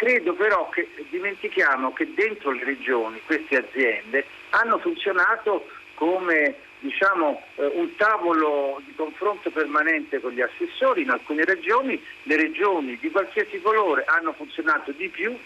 [0.00, 7.66] Credo però che dimentichiamo che dentro le regioni queste aziende hanno funzionato come diciamo, eh,
[7.74, 11.02] un tavolo di confronto permanente con gli assessori.
[11.02, 15.36] In alcune regioni le regioni di qualsiasi colore hanno funzionato di più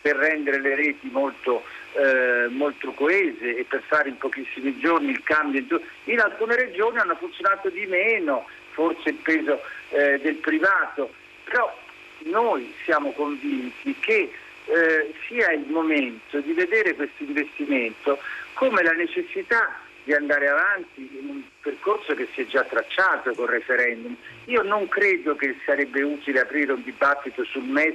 [0.00, 5.24] per rendere le reti molto, eh, molto coese e per fare in pochissimi giorni il
[5.24, 5.80] cambio.
[6.04, 11.82] In alcune regioni hanno funzionato di meno, forse il peso eh, del privato, però
[12.24, 14.30] noi siamo convinti che
[14.66, 18.18] eh, sia il momento di vedere questo investimento
[18.54, 23.48] come la necessità di andare avanti in un percorso che si è già tracciato col
[23.48, 24.14] referendum.
[24.46, 27.94] Io non credo che sarebbe utile aprire un dibattito sul MES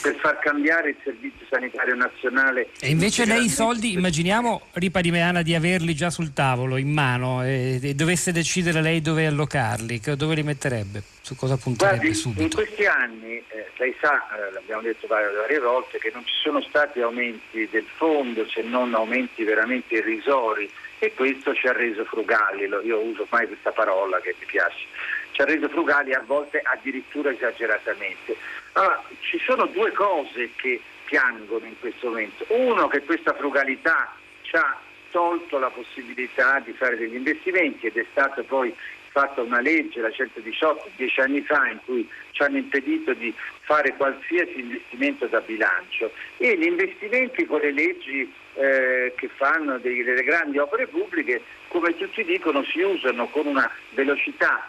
[0.00, 2.68] per far cambiare il Servizio Sanitario Nazionale.
[2.80, 7.80] E invece lei i soldi, immaginiamo, Riparimeana, di averli già sul tavolo, in mano, e,
[7.82, 11.02] e dovesse decidere lei dove allocarli, dove li metterebbe?
[11.20, 12.42] Su cosa punterebbe Guardi, subito?
[12.42, 16.34] In questi anni, eh, lei sa, eh, l'abbiamo detto varie, varie volte, che non ci
[16.40, 22.04] sono stati aumenti del fondo, se non aumenti veramente irrisori e questo ci ha reso
[22.04, 24.86] frugali, io uso mai questa parola che mi piace,
[25.32, 28.36] ci ha reso frugali a volte addirittura esageratamente.
[28.72, 32.44] Allora, ci sono due cose che piangono in questo momento.
[32.48, 34.76] Uno che questa frugalità ci ha
[35.10, 38.74] tolto la possibilità di fare degli investimenti ed è stata poi
[39.10, 43.94] fatta una legge, la 118, dieci anni fa, in cui ci hanno impedito di fare
[43.96, 50.58] qualsiasi investimento da bilancio e gli investimenti con le leggi eh, che fanno delle grandi
[50.58, 54.66] opere pubbliche, come tutti dicono, si usano con una velocità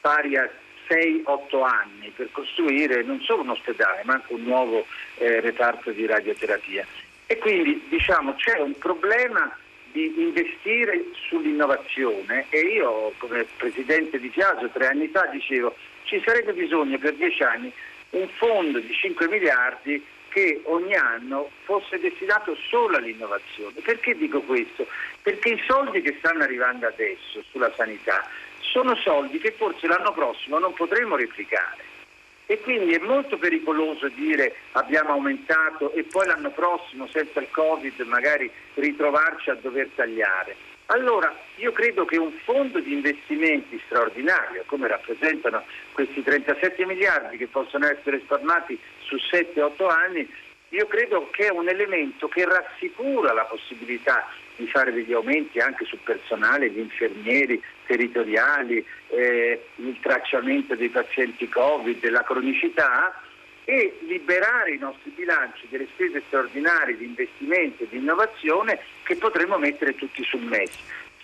[0.00, 0.48] pari a
[0.88, 4.86] 6-8 anni per costruire non solo un ospedale ma anche un nuovo
[5.18, 6.86] eh, reparto di radioterapia.
[7.26, 9.54] E quindi diciamo c'è un problema
[9.92, 16.52] di investire sull'innovazione e io come presidente di Piaggio tre anni fa dicevo ci sarebbe
[16.52, 17.70] bisogno per dieci anni
[18.10, 20.02] un fondo di 5 miliardi
[20.38, 23.80] che ogni anno fosse destinato solo all'innovazione.
[23.82, 24.86] Perché dico questo?
[25.20, 28.24] Perché i soldi che stanno arrivando adesso sulla sanità
[28.60, 31.82] sono soldi che forse l'anno prossimo non potremo replicare.
[32.46, 38.00] E quindi è molto pericoloso dire abbiamo aumentato e poi l'anno prossimo senza il Covid
[38.02, 40.67] magari ritrovarci a dover tagliare.
[40.90, 47.46] Allora io credo che un fondo di investimenti straordinario, come rappresentano questi 37 miliardi che
[47.46, 50.26] possono essere spalmati su 7-8 anni,
[50.70, 55.84] io credo che è un elemento che rassicura la possibilità di fare degli aumenti anche
[55.84, 63.20] sul personale, gli infermieri territoriali, eh, il tracciamento dei pazienti Covid, la cronicità
[63.64, 69.56] e liberare i nostri bilanci delle spese straordinarie di investimento e di innovazione che potremo
[69.56, 70.70] mettere tutti sul MES.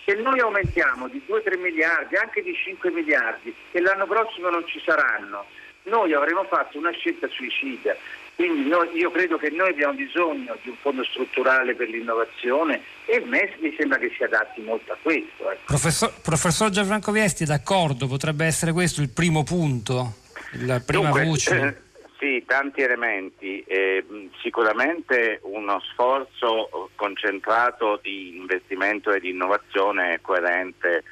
[0.03, 4.81] Se noi aumentiamo di 2-3 miliardi, anche di 5 miliardi, e l'anno prossimo non ci
[4.83, 5.45] saranno,
[5.83, 7.95] noi avremo fatto una scelta suicida.
[8.33, 13.17] Quindi noi, io credo che noi abbiamo bisogno di un fondo strutturale per l'innovazione e
[13.17, 15.51] il MES mi sembra che si adatti molto a questo.
[15.51, 15.61] Ecco.
[15.65, 20.15] Professor, professor Gianfranco Viesti, d'accordo, potrebbe essere questo il primo punto,
[20.53, 21.55] la prima Dunque, voce?
[21.55, 21.84] Eh,
[22.17, 23.63] sì, tanti elementi.
[23.63, 31.03] Eh, sicuramente uno sforzo concentrato di investimento e di innovazione coerente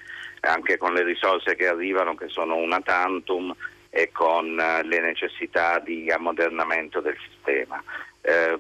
[0.42, 3.56] anche con le risorse che arrivano, che sono una tantum,
[3.96, 7.82] e con eh, le necessità di ammodernamento del sistema.
[8.22, 8.58] Eh,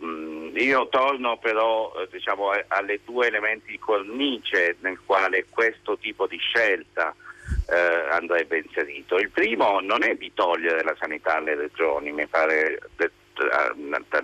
[0.53, 7.15] io torno però eh, diciamo, alle due elementi cornice nel quale questo tipo di scelta
[7.69, 9.17] eh, andrebbe inserito.
[9.17, 13.11] Il primo non è di togliere la sanità alle regioni, mi pare eh,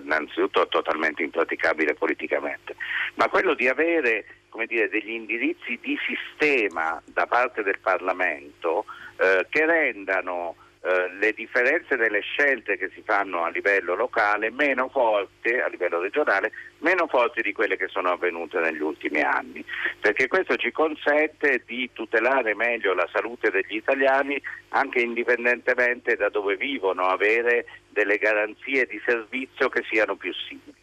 [0.02, 2.76] innanzitutto totalmente impraticabile politicamente,
[3.14, 4.24] ma quello di avere
[4.66, 8.84] dire, degli indirizzi di sistema da parte del Parlamento
[9.16, 14.88] eh, che rendano eh, le differenze delle scelte che si fanno a livello locale meno
[14.88, 19.62] forti, a livello regionale, meno forti di quelle che sono avvenute negli ultimi anni,
[20.00, 26.56] perché questo ci consente di tutelare meglio la salute degli italiani anche indipendentemente da dove
[26.56, 30.78] vivono, avere delle garanzie di servizio che siano più simili.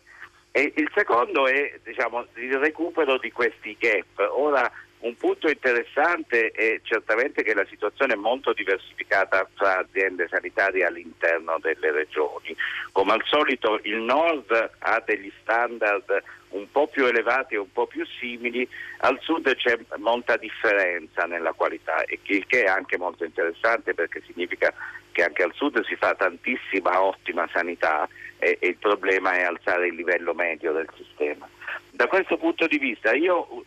[0.52, 4.28] E il secondo è diciamo, il recupero di questi gap.
[4.32, 4.72] Ora
[5.08, 11.58] un punto interessante è certamente che la situazione è molto diversificata tra aziende sanitarie all'interno
[11.62, 12.56] delle regioni.
[12.92, 17.88] Come al solito il nord ha degli standard un po' più elevati e un po'
[17.88, 18.68] più simili,
[19.00, 24.74] al sud c'è molta differenza nella qualità, il che è anche molto interessante perché significa
[25.12, 28.08] che anche al sud si fa tantissima ottima sanità
[28.40, 31.48] e, il problema è alzare il livello medio del sistema.
[31.92, 33.66] Da questo punto di vista io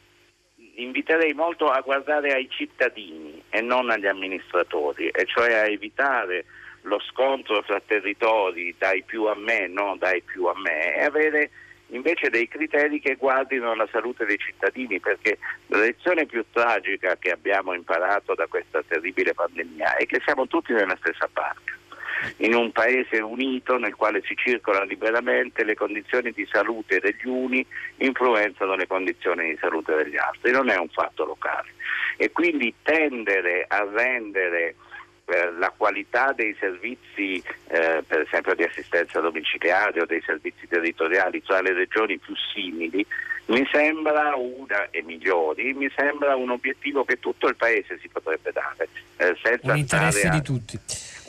[0.82, 6.44] inviterei molto a guardare ai cittadini e non agli amministratori, e cioè a evitare
[6.82, 11.50] lo scontro fra territori dai più a me, non dai più a me, e avere
[11.88, 17.30] invece dei criteri che guardino la salute dei cittadini, perché la lezione più tragica che
[17.30, 21.78] abbiamo imparato da questa terribile pandemia è che siamo tutti nella stessa barca
[22.38, 27.64] in un paese unito nel quale si circola liberamente, le condizioni di salute degli uni
[27.98, 31.68] influenzano le condizioni di salute degli altri, non è un fatto locale.
[32.16, 34.74] E quindi tendere a rendere
[35.26, 41.42] eh, la qualità dei servizi, eh, per esempio di assistenza domiciliare o dei servizi territoriali
[41.42, 43.06] tra le regioni più simili,
[43.46, 48.52] mi sembra una, e migliori, mi sembra un obiettivo che tutto il Paese si potrebbe
[48.52, 48.88] dare.
[49.16, 50.30] Eh, un interesse a...
[50.30, 50.78] di tutti.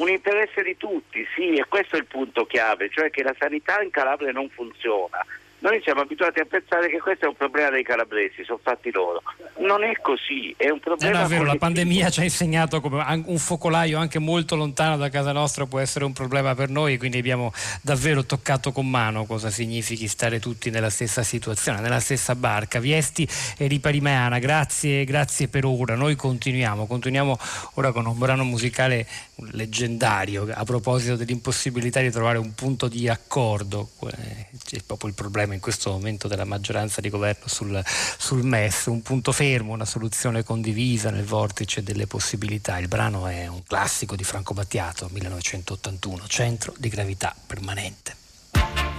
[0.02, 3.82] Un interesse di tutti, sì, e questo è il punto chiave, cioè che la sanità
[3.82, 5.24] in Calabria non funziona
[5.62, 9.22] noi siamo abituati a pensare che questo è un problema dei calabresi, sono fatti loro.
[9.60, 11.20] Non è così, è un problema.
[11.20, 15.10] Non è vero, la pandemia ci ha insegnato come un focolaio anche molto lontano da
[15.10, 19.52] casa nostra può essere un problema per noi, quindi abbiamo davvero toccato con mano cosa
[19.52, 22.80] significhi stare tutti nella stessa situazione, nella stessa barca.
[22.80, 25.93] Viesti e Riparimeana, grazie, grazie per ora.
[25.93, 27.38] Noi continuiamo, continuiamo
[27.76, 29.06] ora con un brano musicale
[29.52, 33.89] leggendario a proposito dell'impossibilità di trovare un punto di accordo.
[34.10, 38.86] Eh, c'è proprio il problema in questo momento della maggioranza di governo sul, sul MES,
[38.86, 42.78] un punto fermo, una soluzione condivisa nel vortice delle possibilità.
[42.78, 48.91] Il brano è un classico di Franco Battiato, 1981, centro di gravità permanente.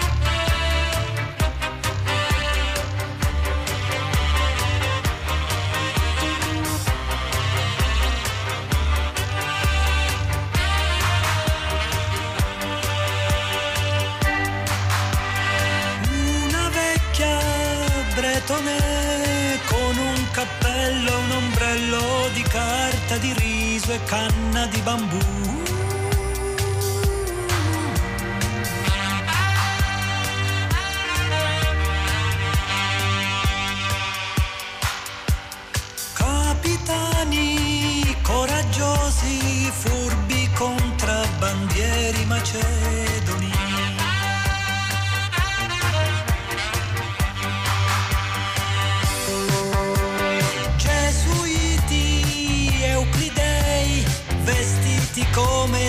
[24.07, 25.72] Canna di bambù.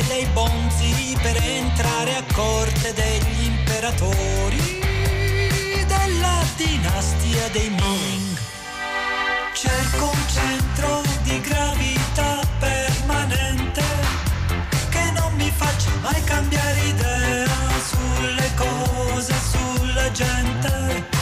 [0.07, 4.79] Dei bonzi per entrare a corte degli imperatori
[5.87, 8.37] della dinastia dei Ming.
[9.53, 13.83] Cerco un centro di gravità permanente
[14.89, 17.47] che non mi faccia mai cambiare idea
[17.85, 21.12] sulle cose, sulla gente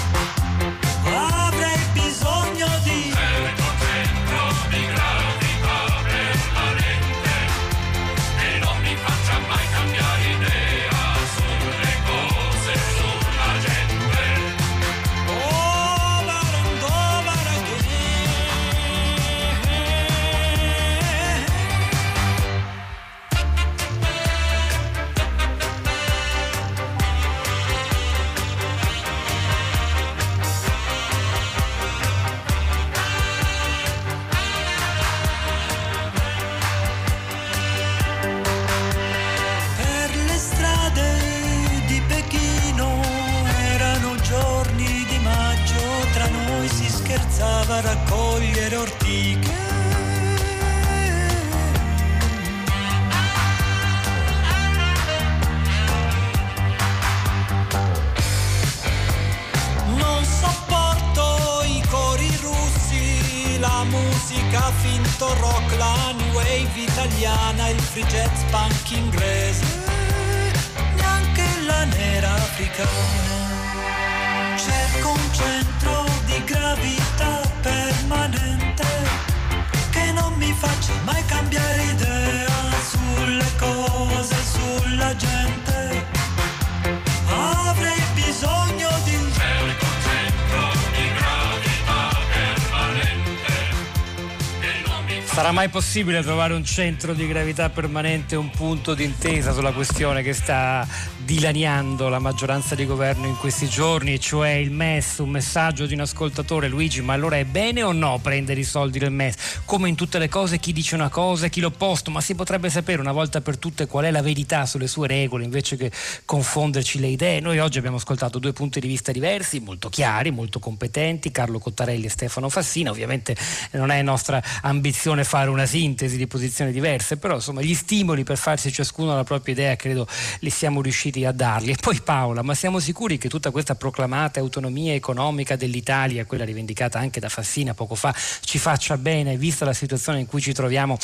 [95.42, 100.34] Sarà mai possibile trovare un centro di gravità permanente, un punto d'intesa sulla questione che
[100.34, 100.88] sta
[101.18, 106.02] dilaniando la maggioranza di governo in questi giorni, cioè il MES, un messaggio di un
[106.02, 109.62] ascoltatore, Luigi, ma allora è bene o no prendere i soldi del MES?
[109.66, 112.70] Come in tutte le cose chi dice una cosa e chi l'opposto, ma si potrebbe
[112.70, 115.92] sapere una volta per tutte qual è la verità sulle sue regole invece che
[116.24, 117.40] confonderci le idee.
[117.40, 122.06] Noi oggi abbiamo ascoltato due punti di vista diversi, molto chiari, molto competenti, Carlo Cottarelli
[122.06, 123.36] e Stefano Fassina, ovviamente
[123.72, 128.38] non è nostra ambizione fare una sintesi di posizioni diverse, però insomma gli stimoli per
[128.38, 130.06] farsi ciascuno la propria idea credo
[130.40, 131.72] li siamo riusciti a darli.
[131.72, 137.00] E poi Paola, ma siamo sicuri che tutta questa proclamata autonomia economica dell'Italia, quella rivendicata
[137.00, 140.98] anche da Fassina poco fa, ci faccia bene, vista la situazione in cui ci troviamo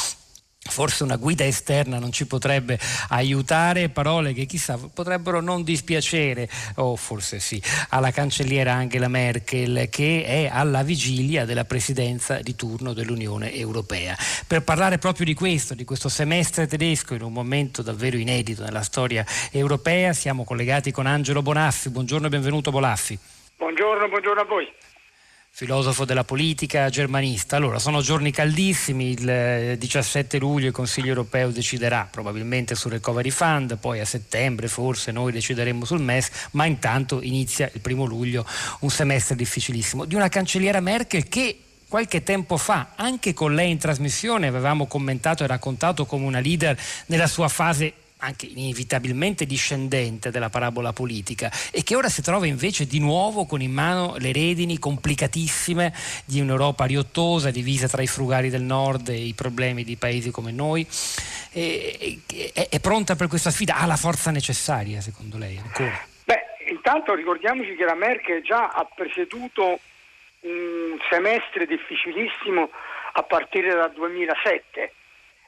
[0.69, 6.95] Forse una guida esterna non ci potrebbe aiutare, parole che chissà potrebbero non dispiacere, o
[6.95, 13.53] forse sì, alla cancelliera Angela Merkel che è alla vigilia della presidenza di turno dell'Unione
[13.53, 14.15] Europea.
[14.45, 18.83] Per parlare proprio di questo, di questo semestre tedesco in un momento davvero inedito nella
[18.83, 21.89] storia europea, siamo collegati con Angelo Bonaffi.
[21.89, 23.17] Buongiorno e benvenuto Bonaffi.
[23.57, 24.71] Buongiorno, buongiorno a voi
[25.57, 27.55] filosofo della politica germanista.
[27.55, 33.75] Allora, sono giorni caldissimi, il 17 luglio il Consiglio europeo deciderà probabilmente sul Recovery Fund,
[33.77, 38.45] poi a settembre forse noi decideremo sul MES, ma intanto inizia il primo luglio
[38.81, 40.05] un semestre difficilissimo.
[40.05, 45.43] Di una cancelliera Merkel che qualche tempo fa, anche con lei in trasmissione, avevamo commentato
[45.43, 51.83] e raccontato come una leader nella sua fase anche inevitabilmente discendente della parabola politica e
[51.83, 55.93] che ora si trova invece di nuovo con in mano le redini complicatissime
[56.25, 60.51] di un'Europa riottosa, divisa tra i frugali del nord e i problemi di paesi come
[60.51, 60.87] noi.
[61.51, 62.19] E,
[62.53, 63.77] è, è, pronta per questa sfida?
[63.77, 65.99] Ha la forza necessaria secondo lei ancora?
[66.23, 69.79] Beh, intanto ricordiamoci che la Merkel già ha presieduto
[70.41, 72.69] un semestre difficilissimo
[73.13, 74.93] a partire dal 2007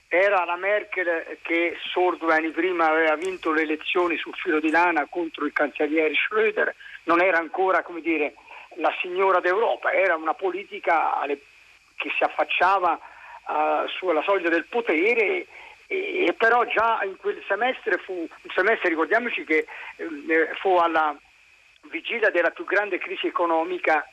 [0.09, 4.71] era la Merkel che solo due anni prima aveva vinto le elezioni sul filo di
[4.71, 8.33] lana contro il cancelliere Schröder, non era ancora come dire,
[8.77, 12.99] la signora d'Europa, era una politica che si affacciava
[13.47, 15.45] uh, sulla soglia del potere
[15.85, 21.15] e, e, però già in quel semestre fu un semestre, ricordiamoci che eh, fu alla
[21.89, 24.07] vigilia della più grande crisi economica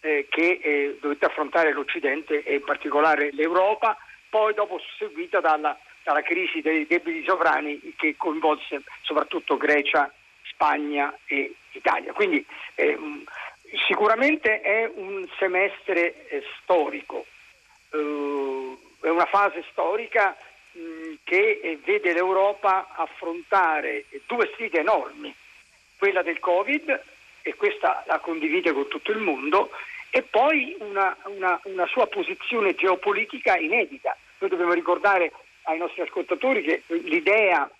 [0.00, 3.96] eh, che eh, dovette affrontare l'Occidente e in particolare l'Europa
[4.30, 10.10] poi dopo seguita dalla, dalla crisi dei debiti sovrani che coinvolse soprattutto Grecia,
[10.44, 12.12] Spagna e Italia.
[12.12, 12.44] Quindi
[12.76, 12.98] eh,
[13.86, 17.26] sicuramente è un semestre eh, storico,
[17.90, 20.36] eh, è una fase storica
[20.72, 25.34] mh, che eh, vede l'Europa affrontare due sfide enormi,
[25.98, 27.02] quella del Covid,
[27.42, 29.70] e questa la condivide con tutto il mondo,
[30.10, 34.16] e poi una, una, una sua posizione geopolitica inedita.
[34.38, 35.32] Noi dobbiamo ricordare
[35.62, 37.70] ai nostri ascoltatori che l'idea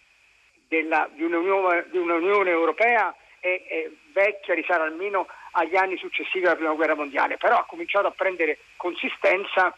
[0.69, 6.55] della, di, un'Unione, di, un'Unione, Europea è, è, vecchia, risale almeno agli anni successivi alla
[6.55, 9.77] Prima Guerra Mondiale, però ha cominciato a prendere consistenza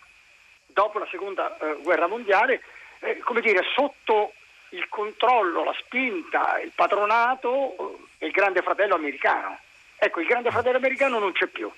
[0.66, 2.62] dopo la Seconda eh, Guerra Mondiale,
[3.00, 4.34] eh, come dire, sotto
[4.70, 9.58] il controllo, la spinta, il patronato eh, il grande fratello americano.
[9.96, 11.70] Ecco, il grande fratello americano non c'è più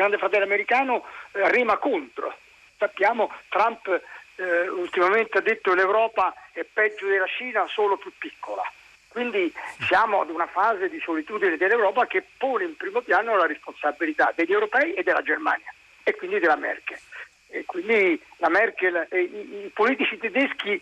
[0.00, 2.34] grande fratello americano eh, rema contro.
[2.78, 3.86] Sappiamo Trump
[4.36, 8.62] eh, ultimamente ha detto che l'Europa è peggio della Cina, solo più piccola.
[9.08, 9.52] Quindi
[9.86, 14.52] siamo ad una fase di solitudine dell'Europa che pone in primo piano la responsabilità degli
[14.52, 15.70] europei e della Germania
[16.02, 16.98] e quindi della Merkel.
[17.48, 20.80] E quindi la Merkel e i, i politici tedeschi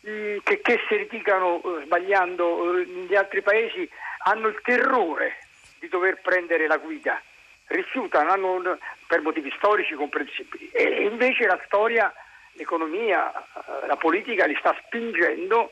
[0.00, 3.90] che, che, si litigano eh, sbagliando eh, negli altri paesi
[4.24, 5.38] hanno il terrore
[5.80, 7.20] di dover prendere la guida
[7.66, 12.12] rifiutano hanno, per motivi storici comprensibili e invece la storia,
[12.52, 15.70] l'economia, eh, la politica li sta spingendo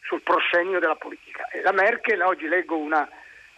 [0.00, 1.48] sul proscenio della politica.
[1.48, 3.08] E la Merkel, oggi leggo una,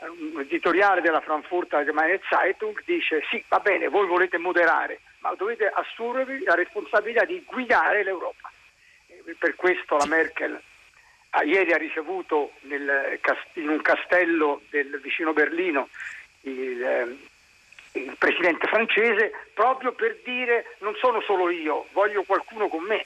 [0.01, 5.67] un editoriale della Frankfurter Allgemeine Zeitung, dice sì, va bene, voi volete moderare, ma dovete
[5.67, 8.51] assumervi la responsabilità di guidare l'Europa.
[9.09, 10.61] E per questo la Merkel
[11.31, 13.19] ah, ieri ha ricevuto nel,
[13.55, 15.89] in un castello del vicino Berlino
[16.43, 17.19] il, ehm,
[17.97, 23.05] il presidente francese proprio per dire non sono solo io, voglio qualcuno con me.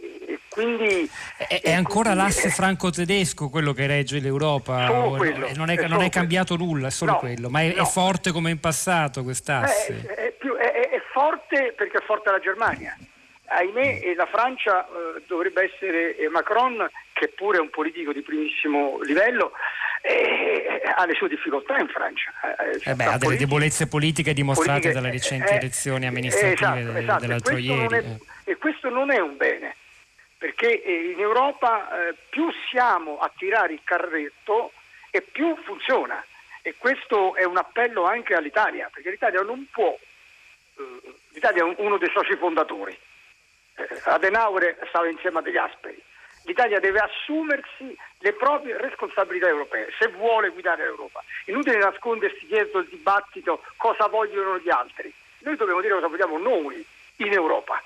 [0.00, 4.86] E quindi, è, è ancora quindi, l'asse franco-tedesco quello che regge l'Europa?
[5.16, 6.72] Quello, non, è, è, non è cambiato quello.
[6.72, 7.82] nulla, è solo no, quello, ma è, no.
[7.82, 10.06] è, forte come in passato quest'asse?
[10.06, 12.96] È, più, è, forte perché è forte la Germania.
[13.52, 19.52] Ahimè, la Francia eh, dovrebbe essere Macron, che pure è un politico di primissimo livello,
[20.02, 22.32] eh, ha le sue difficoltà in Francia.
[22.84, 27.20] Eh, beh, ha delle debolezze politiche dimostrate politiche, dalle recenti eh, elezioni amministrative esatto, esatto.
[27.20, 27.96] dell'altro e ieri.
[27.96, 29.76] È, e questo non è un bene,
[30.38, 34.72] perché eh, in Europa eh, più siamo a tirare il carretto
[35.10, 36.24] e più funziona.
[36.62, 39.96] E questo è un appello anche all'Italia, perché l'Italia non può,
[40.76, 42.98] eh, l'Italia è uno dei soci fondatori.
[44.04, 46.02] Adenauer stava insieme a degli asperi
[46.50, 51.22] l'Italia deve assumersi le proprie responsabilità europee se vuole guidare l'Europa.
[51.46, 55.12] Inutile nascondersi dietro il dibattito cosa vogliono gli altri.
[55.38, 56.84] Noi dobbiamo dire cosa vogliamo noi
[57.16, 57.80] in Europa.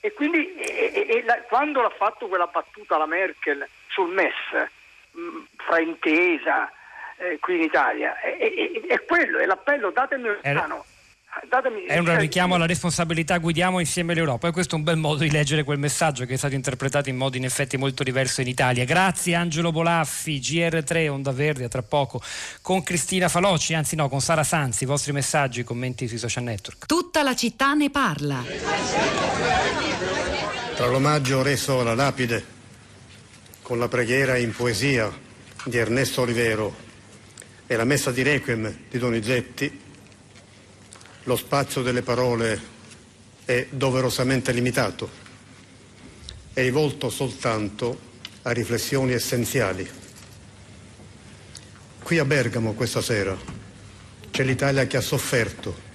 [0.00, 4.68] E quindi e, e, la, quando l'ha fatto quella battuta la Merkel sul MES,
[5.12, 6.70] mh, fraintesa
[7.16, 10.84] eh, qui in Italia, è, è, è, quello, è l'appello, datemi un piano.
[11.48, 14.96] Datemi, è un cioè, richiamo alla responsabilità, guidiamo insieme l'Europa e questo è un bel
[14.96, 18.40] modo di leggere quel messaggio che è stato interpretato in modo in effetti molto diverso
[18.42, 18.84] in Italia.
[18.84, 22.20] Grazie Angelo Bolaffi, GR3, Onda Verde, a tra poco
[22.60, 26.44] con Cristina Faloci, anzi no, con Sara Sanzi, i vostri messaggi, i commenti sui social
[26.44, 26.86] network.
[26.86, 28.44] Tutta la città ne parla.
[30.74, 32.44] Tra l'omaggio reso alla lapide
[33.62, 35.10] con la preghiera in poesia
[35.64, 36.74] di Ernesto Olivero
[37.66, 39.80] e la messa di Requiem di Donizetti,
[41.24, 42.60] lo spazio delle parole
[43.44, 45.08] è doverosamente limitato,
[46.52, 48.10] è rivolto soltanto
[48.42, 49.88] a riflessioni essenziali.
[52.02, 53.36] Qui a Bergamo questa sera
[54.30, 55.90] c'è l'Italia che ha sofferto,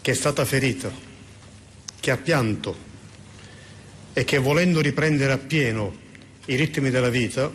[0.00, 0.90] che è stata ferita,
[2.00, 2.88] che ha pianto
[4.12, 5.94] e che volendo riprendere appieno
[6.46, 7.52] i ritmi della vita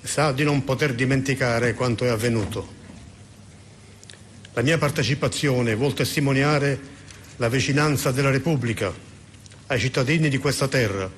[0.00, 2.80] sa di non poter dimenticare quanto è avvenuto.
[4.54, 6.78] La mia partecipazione vuol testimoniare
[7.36, 8.92] la vicinanza della Repubblica
[9.68, 11.10] ai cittadini di questa terra,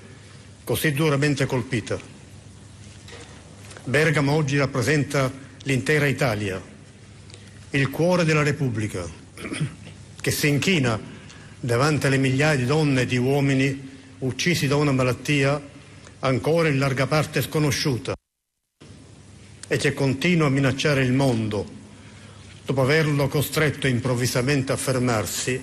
[0.62, 1.98] così duramente colpita.
[3.82, 5.32] Bergamo oggi rappresenta
[5.64, 6.62] l'intera Italia,
[7.70, 9.04] il cuore della Repubblica,
[10.20, 10.96] che si inchina
[11.58, 15.60] davanti alle migliaia di donne e di uomini uccisi da una malattia
[16.20, 18.14] ancora in larga parte sconosciuta
[19.66, 21.82] e che continua a minacciare il mondo
[22.64, 25.62] dopo averlo costretto improvvisamente a fermarsi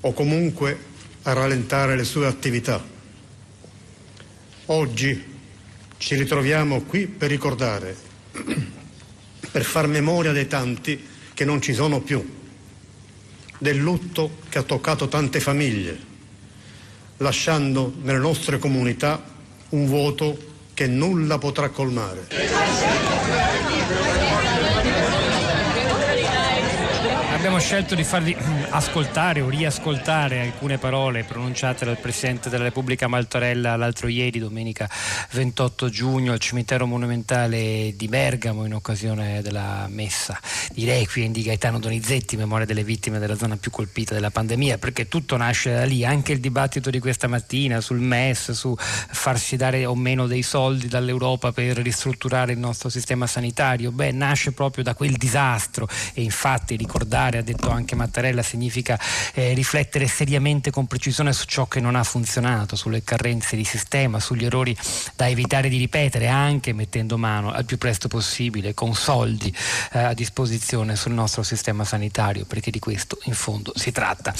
[0.00, 2.84] o comunque a rallentare le sue attività.
[4.66, 5.34] Oggi
[5.96, 7.96] ci ritroviamo qui per ricordare,
[9.50, 12.34] per far memoria dei tanti che non ci sono più,
[13.58, 15.98] del lutto che ha toccato tante famiglie,
[17.18, 19.24] lasciando nelle nostre comunità
[19.70, 23.75] un vuoto che nulla potrà colmare.
[27.46, 28.36] Abbiamo scelto di farvi
[28.70, 34.90] ascoltare o riascoltare alcune parole pronunciate dal Presidente della Repubblica Maltorella l'altro ieri, domenica
[35.30, 40.36] 28 giugno, al cimitero monumentale di Bergamo in occasione della messa
[40.72, 45.06] di Requiem di Gaetano Donizetti, memoria delle vittime della zona più colpita della pandemia, perché
[45.06, 49.86] tutto nasce da lì, anche il dibattito di questa mattina sul MES, su farsi dare
[49.86, 54.94] o meno dei soldi dall'Europa per ristrutturare il nostro sistema sanitario, beh, nasce proprio da
[54.94, 58.98] quel disastro e infatti ricordare ha detto anche Mattarella, significa
[59.34, 64.20] eh, riflettere seriamente con precisione su ciò che non ha funzionato, sulle carrenze di sistema,
[64.20, 64.76] sugli errori
[65.14, 69.54] da evitare di ripetere, anche mettendo mano al più presto possibile, con soldi
[69.92, 74.34] eh, a disposizione sul nostro sistema sanitario, perché di questo in fondo si tratta.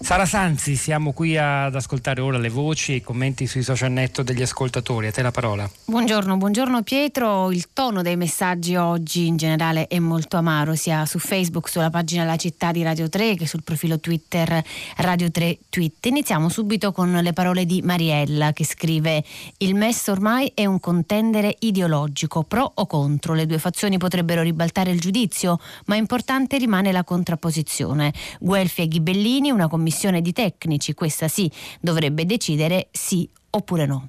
[0.00, 4.28] Sara Sanzi, siamo qui ad ascoltare ora le voci e i commenti sui social network
[4.28, 5.06] degli ascoltatori.
[5.06, 5.70] A te la parola.
[5.84, 7.50] Buongiorno, buongiorno Pietro.
[7.50, 12.24] Il tono dei messaggi oggi in generale è molto amaro, sia su Facebook, sulla pagina
[12.32, 14.64] La città di Radio 3 che sul profilo Twitter
[14.96, 16.06] Radio 3 Tweet.
[16.06, 19.22] Iniziamo subito con le parole di Mariella che scrive
[19.58, 23.34] Il MES ormai è un contendere ideologico, pro o contro.
[23.34, 28.14] Le due fazioni potrebbero ribaltare il giudizio, ma importante rimane la contrapposizione.
[28.40, 31.52] Guelfi e Ghibellini, una commissione di tecnici, questa sì,
[31.82, 34.08] dovrebbe decidere sì oppure no.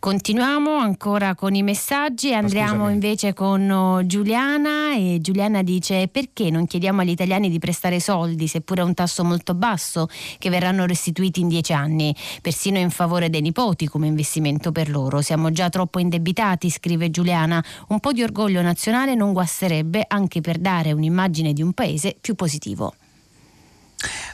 [0.00, 6.68] Continuiamo ancora con i messaggi, andiamo invece con oh, Giuliana e Giuliana dice perché non
[6.68, 11.40] chiediamo agli italiani di prestare soldi, seppure a un tasso molto basso, che verranno restituiti
[11.40, 15.20] in dieci anni, persino in favore dei nipoti come investimento per loro.
[15.20, 20.58] Siamo già troppo indebitati, scrive Giuliana, un po' di orgoglio nazionale non guasterebbe anche per
[20.58, 22.94] dare un'immagine di un paese più positivo.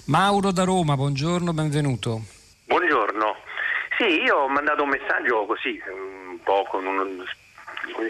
[0.05, 2.21] Mauro da Roma, buongiorno, benvenuto.
[2.67, 3.44] Buongiorno.
[4.05, 7.25] Sì, io ho mandato un messaggio così, un po' con un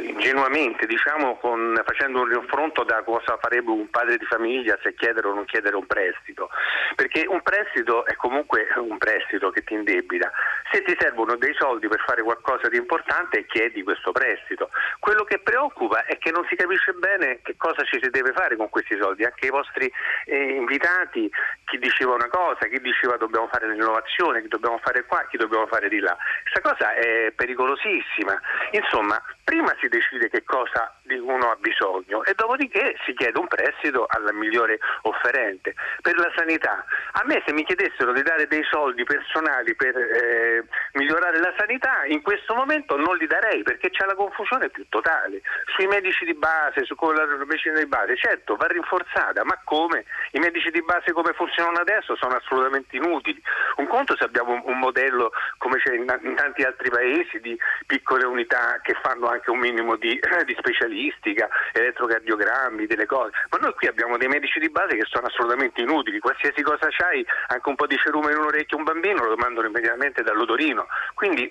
[0.07, 5.29] ingenuamente diciamo con, facendo un confronto da cosa farebbe un padre di famiglia se chiedere
[5.29, 6.49] o non chiedere un prestito.
[6.97, 10.33] Perché un prestito è comunque un prestito che ti indebita
[10.75, 14.71] se ti servono dei soldi per fare qualcosa di importante chiedi questo prestito.
[14.99, 18.57] Quello che preoccupa è che non si capisce bene che cosa ci si deve fare
[18.57, 19.25] con questi soldi.
[19.25, 19.91] Anche i vostri
[20.27, 21.31] eh, invitati
[21.65, 25.67] chi diceva una cosa chi diceva dobbiamo fare l'innovazione chi dobbiamo fare qua chi dobbiamo
[25.69, 26.17] fare di là.
[26.43, 28.41] Questa cosa è pericolosissima.
[28.73, 34.07] Insomma prima si decide che cosa uno ha bisogno e dopodiché si chiede un prestito
[34.09, 35.75] alla migliore offerente.
[36.01, 40.65] Per la sanità, a me se mi chiedessero di dare dei soldi personali per eh,
[40.95, 45.43] migliorare la sanità, in questo momento non li darei perché c'è la confusione più totale.
[45.77, 50.05] Sui medici di base, su la medicina di base, certo va rinforzata, ma come?
[50.33, 53.41] I medici di base come funzionano adesso sono assolutamente inutili.
[53.77, 57.59] Un conto se abbiamo un, un modello come c'è in, in, tanti altri paesi di
[57.87, 63.75] piccole unità che fanno anche un minimo di, di specialistica, elettrocardiogrammi, delle cose, ma noi
[63.75, 67.75] qui abbiamo dei medici di base che sono assolutamente inutili, qualsiasi cosa c'hai, anche un
[67.75, 70.87] po' di cerume in un orecchio un bambino lo mandano immediatamente dall'odorino.
[71.15, 71.51] Quindi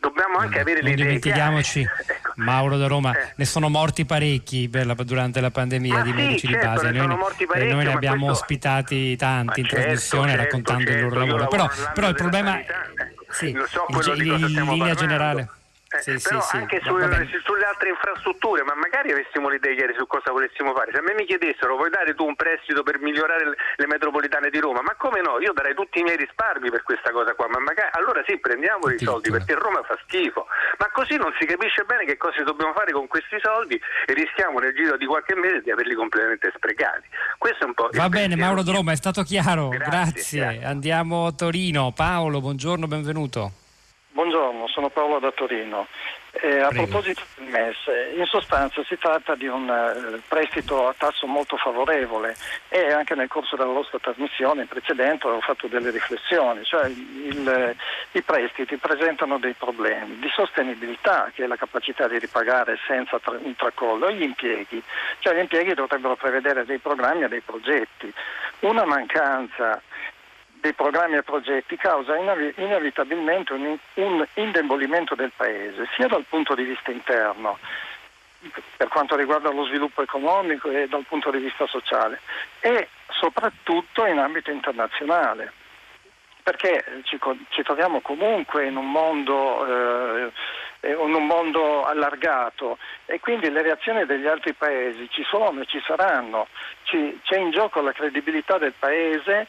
[0.00, 2.32] dobbiamo anche mm, avere non idee dimentichiamoci ecco.
[2.36, 3.32] Mauro da Roma eh.
[3.36, 6.90] ne sono morti parecchi la, durante la pandemia ah, di sì, medici certo, di base
[6.90, 8.42] ne noi, parecchi, noi ne abbiamo questo...
[8.42, 12.14] ospitati tanti ma in certo, trasmissione certo, raccontando certo, il loro lavoro però, però il
[12.14, 13.24] problema sanità, ecco.
[13.28, 14.94] sì, so in, in, in linea parlando.
[14.94, 15.48] generale
[15.90, 17.26] Eh, sì, però sì, anche sì, bene.
[17.42, 20.92] sulle altre infrastrutture, ma magari avessimo l'idea ieri su cosa volessimo fare.
[20.92, 24.50] Se a me mi chiedessero vuoi dare tu un prestito per migliorare le, le metropolitane
[24.50, 25.40] di Roma, ma come no?
[25.40, 28.88] Io darei tutti i miei risparmi per questa cosa qua, ma magari allora sì, prendiamo
[28.88, 30.46] i soldi perché Roma fa schifo.
[30.78, 33.74] Ma così non si capisce bene che cosa dobbiamo fare con questi soldi
[34.06, 37.08] e rischiamo nel giro di qualche mese di averli completamente sprecati.
[37.36, 39.70] Questo è un po' Va bene, pensiero Mauro da Roma, è stato chiaro.
[39.70, 40.38] Grazie, Grazie.
[40.38, 40.64] grazie.
[40.64, 41.90] Andiamo a Torino.
[41.90, 43.52] Paolo, buongiorno, benvenuto.
[44.12, 45.86] Buongiorno, sono Paolo da Torino.
[46.32, 46.86] Eh, a Prego.
[46.86, 47.76] proposito del MES,
[48.16, 52.36] in sostanza si tratta di un eh, prestito a tasso molto favorevole
[52.68, 57.48] e anche nel corso della nostra trasmissione in precedente ho fatto delle riflessioni, cioè il-
[57.48, 57.76] eh,
[58.18, 63.38] i prestiti presentano dei problemi di sostenibilità, che è la capacità di ripagare senza tra-
[63.40, 64.82] un tracollo, e gli impieghi,
[65.20, 68.12] cioè gli impieghi dovrebbero prevedere dei programmi e dei progetti.
[68.60, 69.80] Una mancanza
[70.60, 76.64] dei programmi e progetti causa inevitabilmente un, un indebolimento del Paese, sia dal punto di
[76.64, 77.58] vista interno,
[78.76, 82.20] per quanto riguarda lo sviluppo economico e dal punto di vista sociale,
[82.60, 85.52] e soprattutto in ambito internazionale.
[86.42, 87.18] Perché ci,
[87.50, 90.32] ci troviamo comunque in un mondo eh,
[90.80, 95.66] eh, in un mondo allargato e quindi le reazioni degli altri paesi ci sono e
[95.66, 96.48] ci saranno,
[96.84, 99.46] Ci- c'è in gioco la credibilità del paese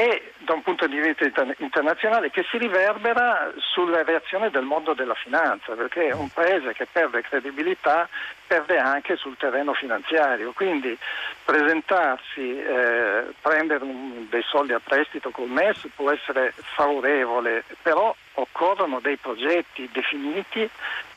[0.00, 4.94] e da un punto di vista inter- internazionale che si riverbera sulla reazione del mondo
[4.94, 8.08] della finanza, perché un paese che perde credibilità
[8.46, 10.96] perde anche sul terreno finanziario, quindi
[11.44, 19.00] presentarsi, eh, prendere un- dei soldi a prestito col MES può essere favorevole, però occorrono
[19.00, 20.68] dei progetti definiti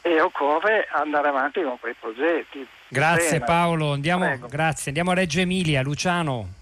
[0.01, 2.67] e occorre andare avanti con quei progetti.
[2.89, 3.45] Grazie Bene.
[3.45, 4.87] Paolo, andiamo, grazie.
[4.87, 6.61] Andiamo a Reggio Emilia, Luciano.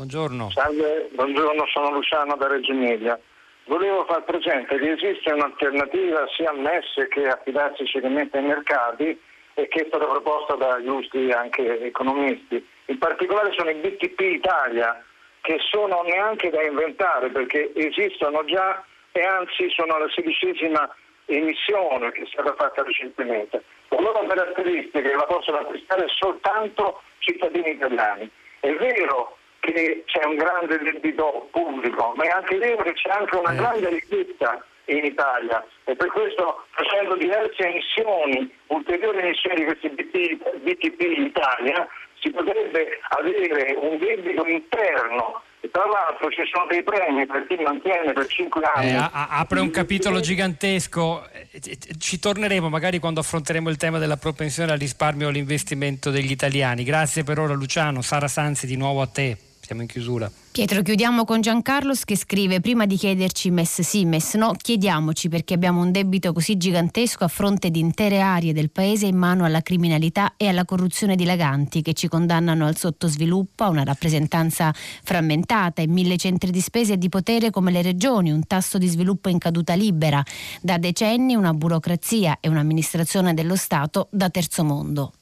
[0.00, 0.50] Bu- Buongiorno.
[0.50, 3.20] Salve, buongiorno, sono Luciano da Reggio Emilia.
[3.66, 9.20] Volevo far presente che esiste un'alternativa sia al MES che a affidarsi ciecamente ai mercati
[9.54, 12.66] e che è stata proposta da giusti anche economisti.
[12.86, 15.04] In particolare sono i BTP Italia
[15.42, 18.82] che sono neanche da inventare perché esistono già
[19.12, 20.88] e anzi sono la sedicesima
[21.26, 23.62] emissione che è stata fatta recentemente.
[23.88, 28.30] La loro caratteristica la possono acquistare soltanto cittadini italiani.
[28.60, 33.36] È vero che c'è un grande debito pubblico, ma è anche vero che c'è anche
[33.36, 39.88] una grande ricchezza in Italia e per questo facendo diverse emissioni, ulteriori emissioni di questi
[39.90, 41.86] BT BTP in Italia,
[42.20, 47.56] si potrebbe avere un debito interno e tra l'altro ci sono dei premi per chi
[47.56, 48.90] mantiene per 5 anni.
[48.90, 51.28] Eh, a- apre un capitolo gigantesco.
[51.32, 56.10] Eh, c- Ci torneremo magari quando affronteremo il tema della propensione al risparmio e all'investimento
[56.10, 56.82] degli italiani.
[56.82, 58.00] Grazie per ora Luciano.
[58.02, 59.36] Sara Sanzi di nuovo a te.
[59.70, 60.28] Siamo in chiusura.
[60.50, 65.54] Pietro, chiudiamo con Giancarlos che scrive: Prima di chiederci MES sì, MES no, chiediamoci perché
[65.54, 69.62] abbiamo un debito così gigantesco a fronte di intere aree del paese in mano alla
[69.62, 75.92] criminalità e alla corruzione dilaganti che ci condannano al sottosviluppo, a una rappresentanza frammentata in
[75.92, 79.38] mille centri di spesa e di potere come le regioni, un tasso di sviluppo in
[79.38, 80.20] caduta libera,
[80.60, 85.12] da decenni una burocrazia e un'amministrazione dello Stato da terzo mondo.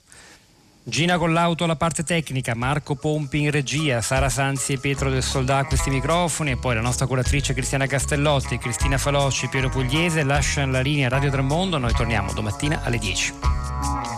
[0.89, 5.23] Gina con l'auto alla parte tecnica, Marco Pompi in regia, Sara Sanzi e Pietro del
[5.23, 10.23] Soldà a questi microfoni e poi la nostra curatrice Cristiana Castellotti, Cristina Falocci, Piero Pugliese
[10.23, 11.77] lasciano la linea Radio Tremondo.
[11.77, 14.18] Noi torniamo domattina alle 10.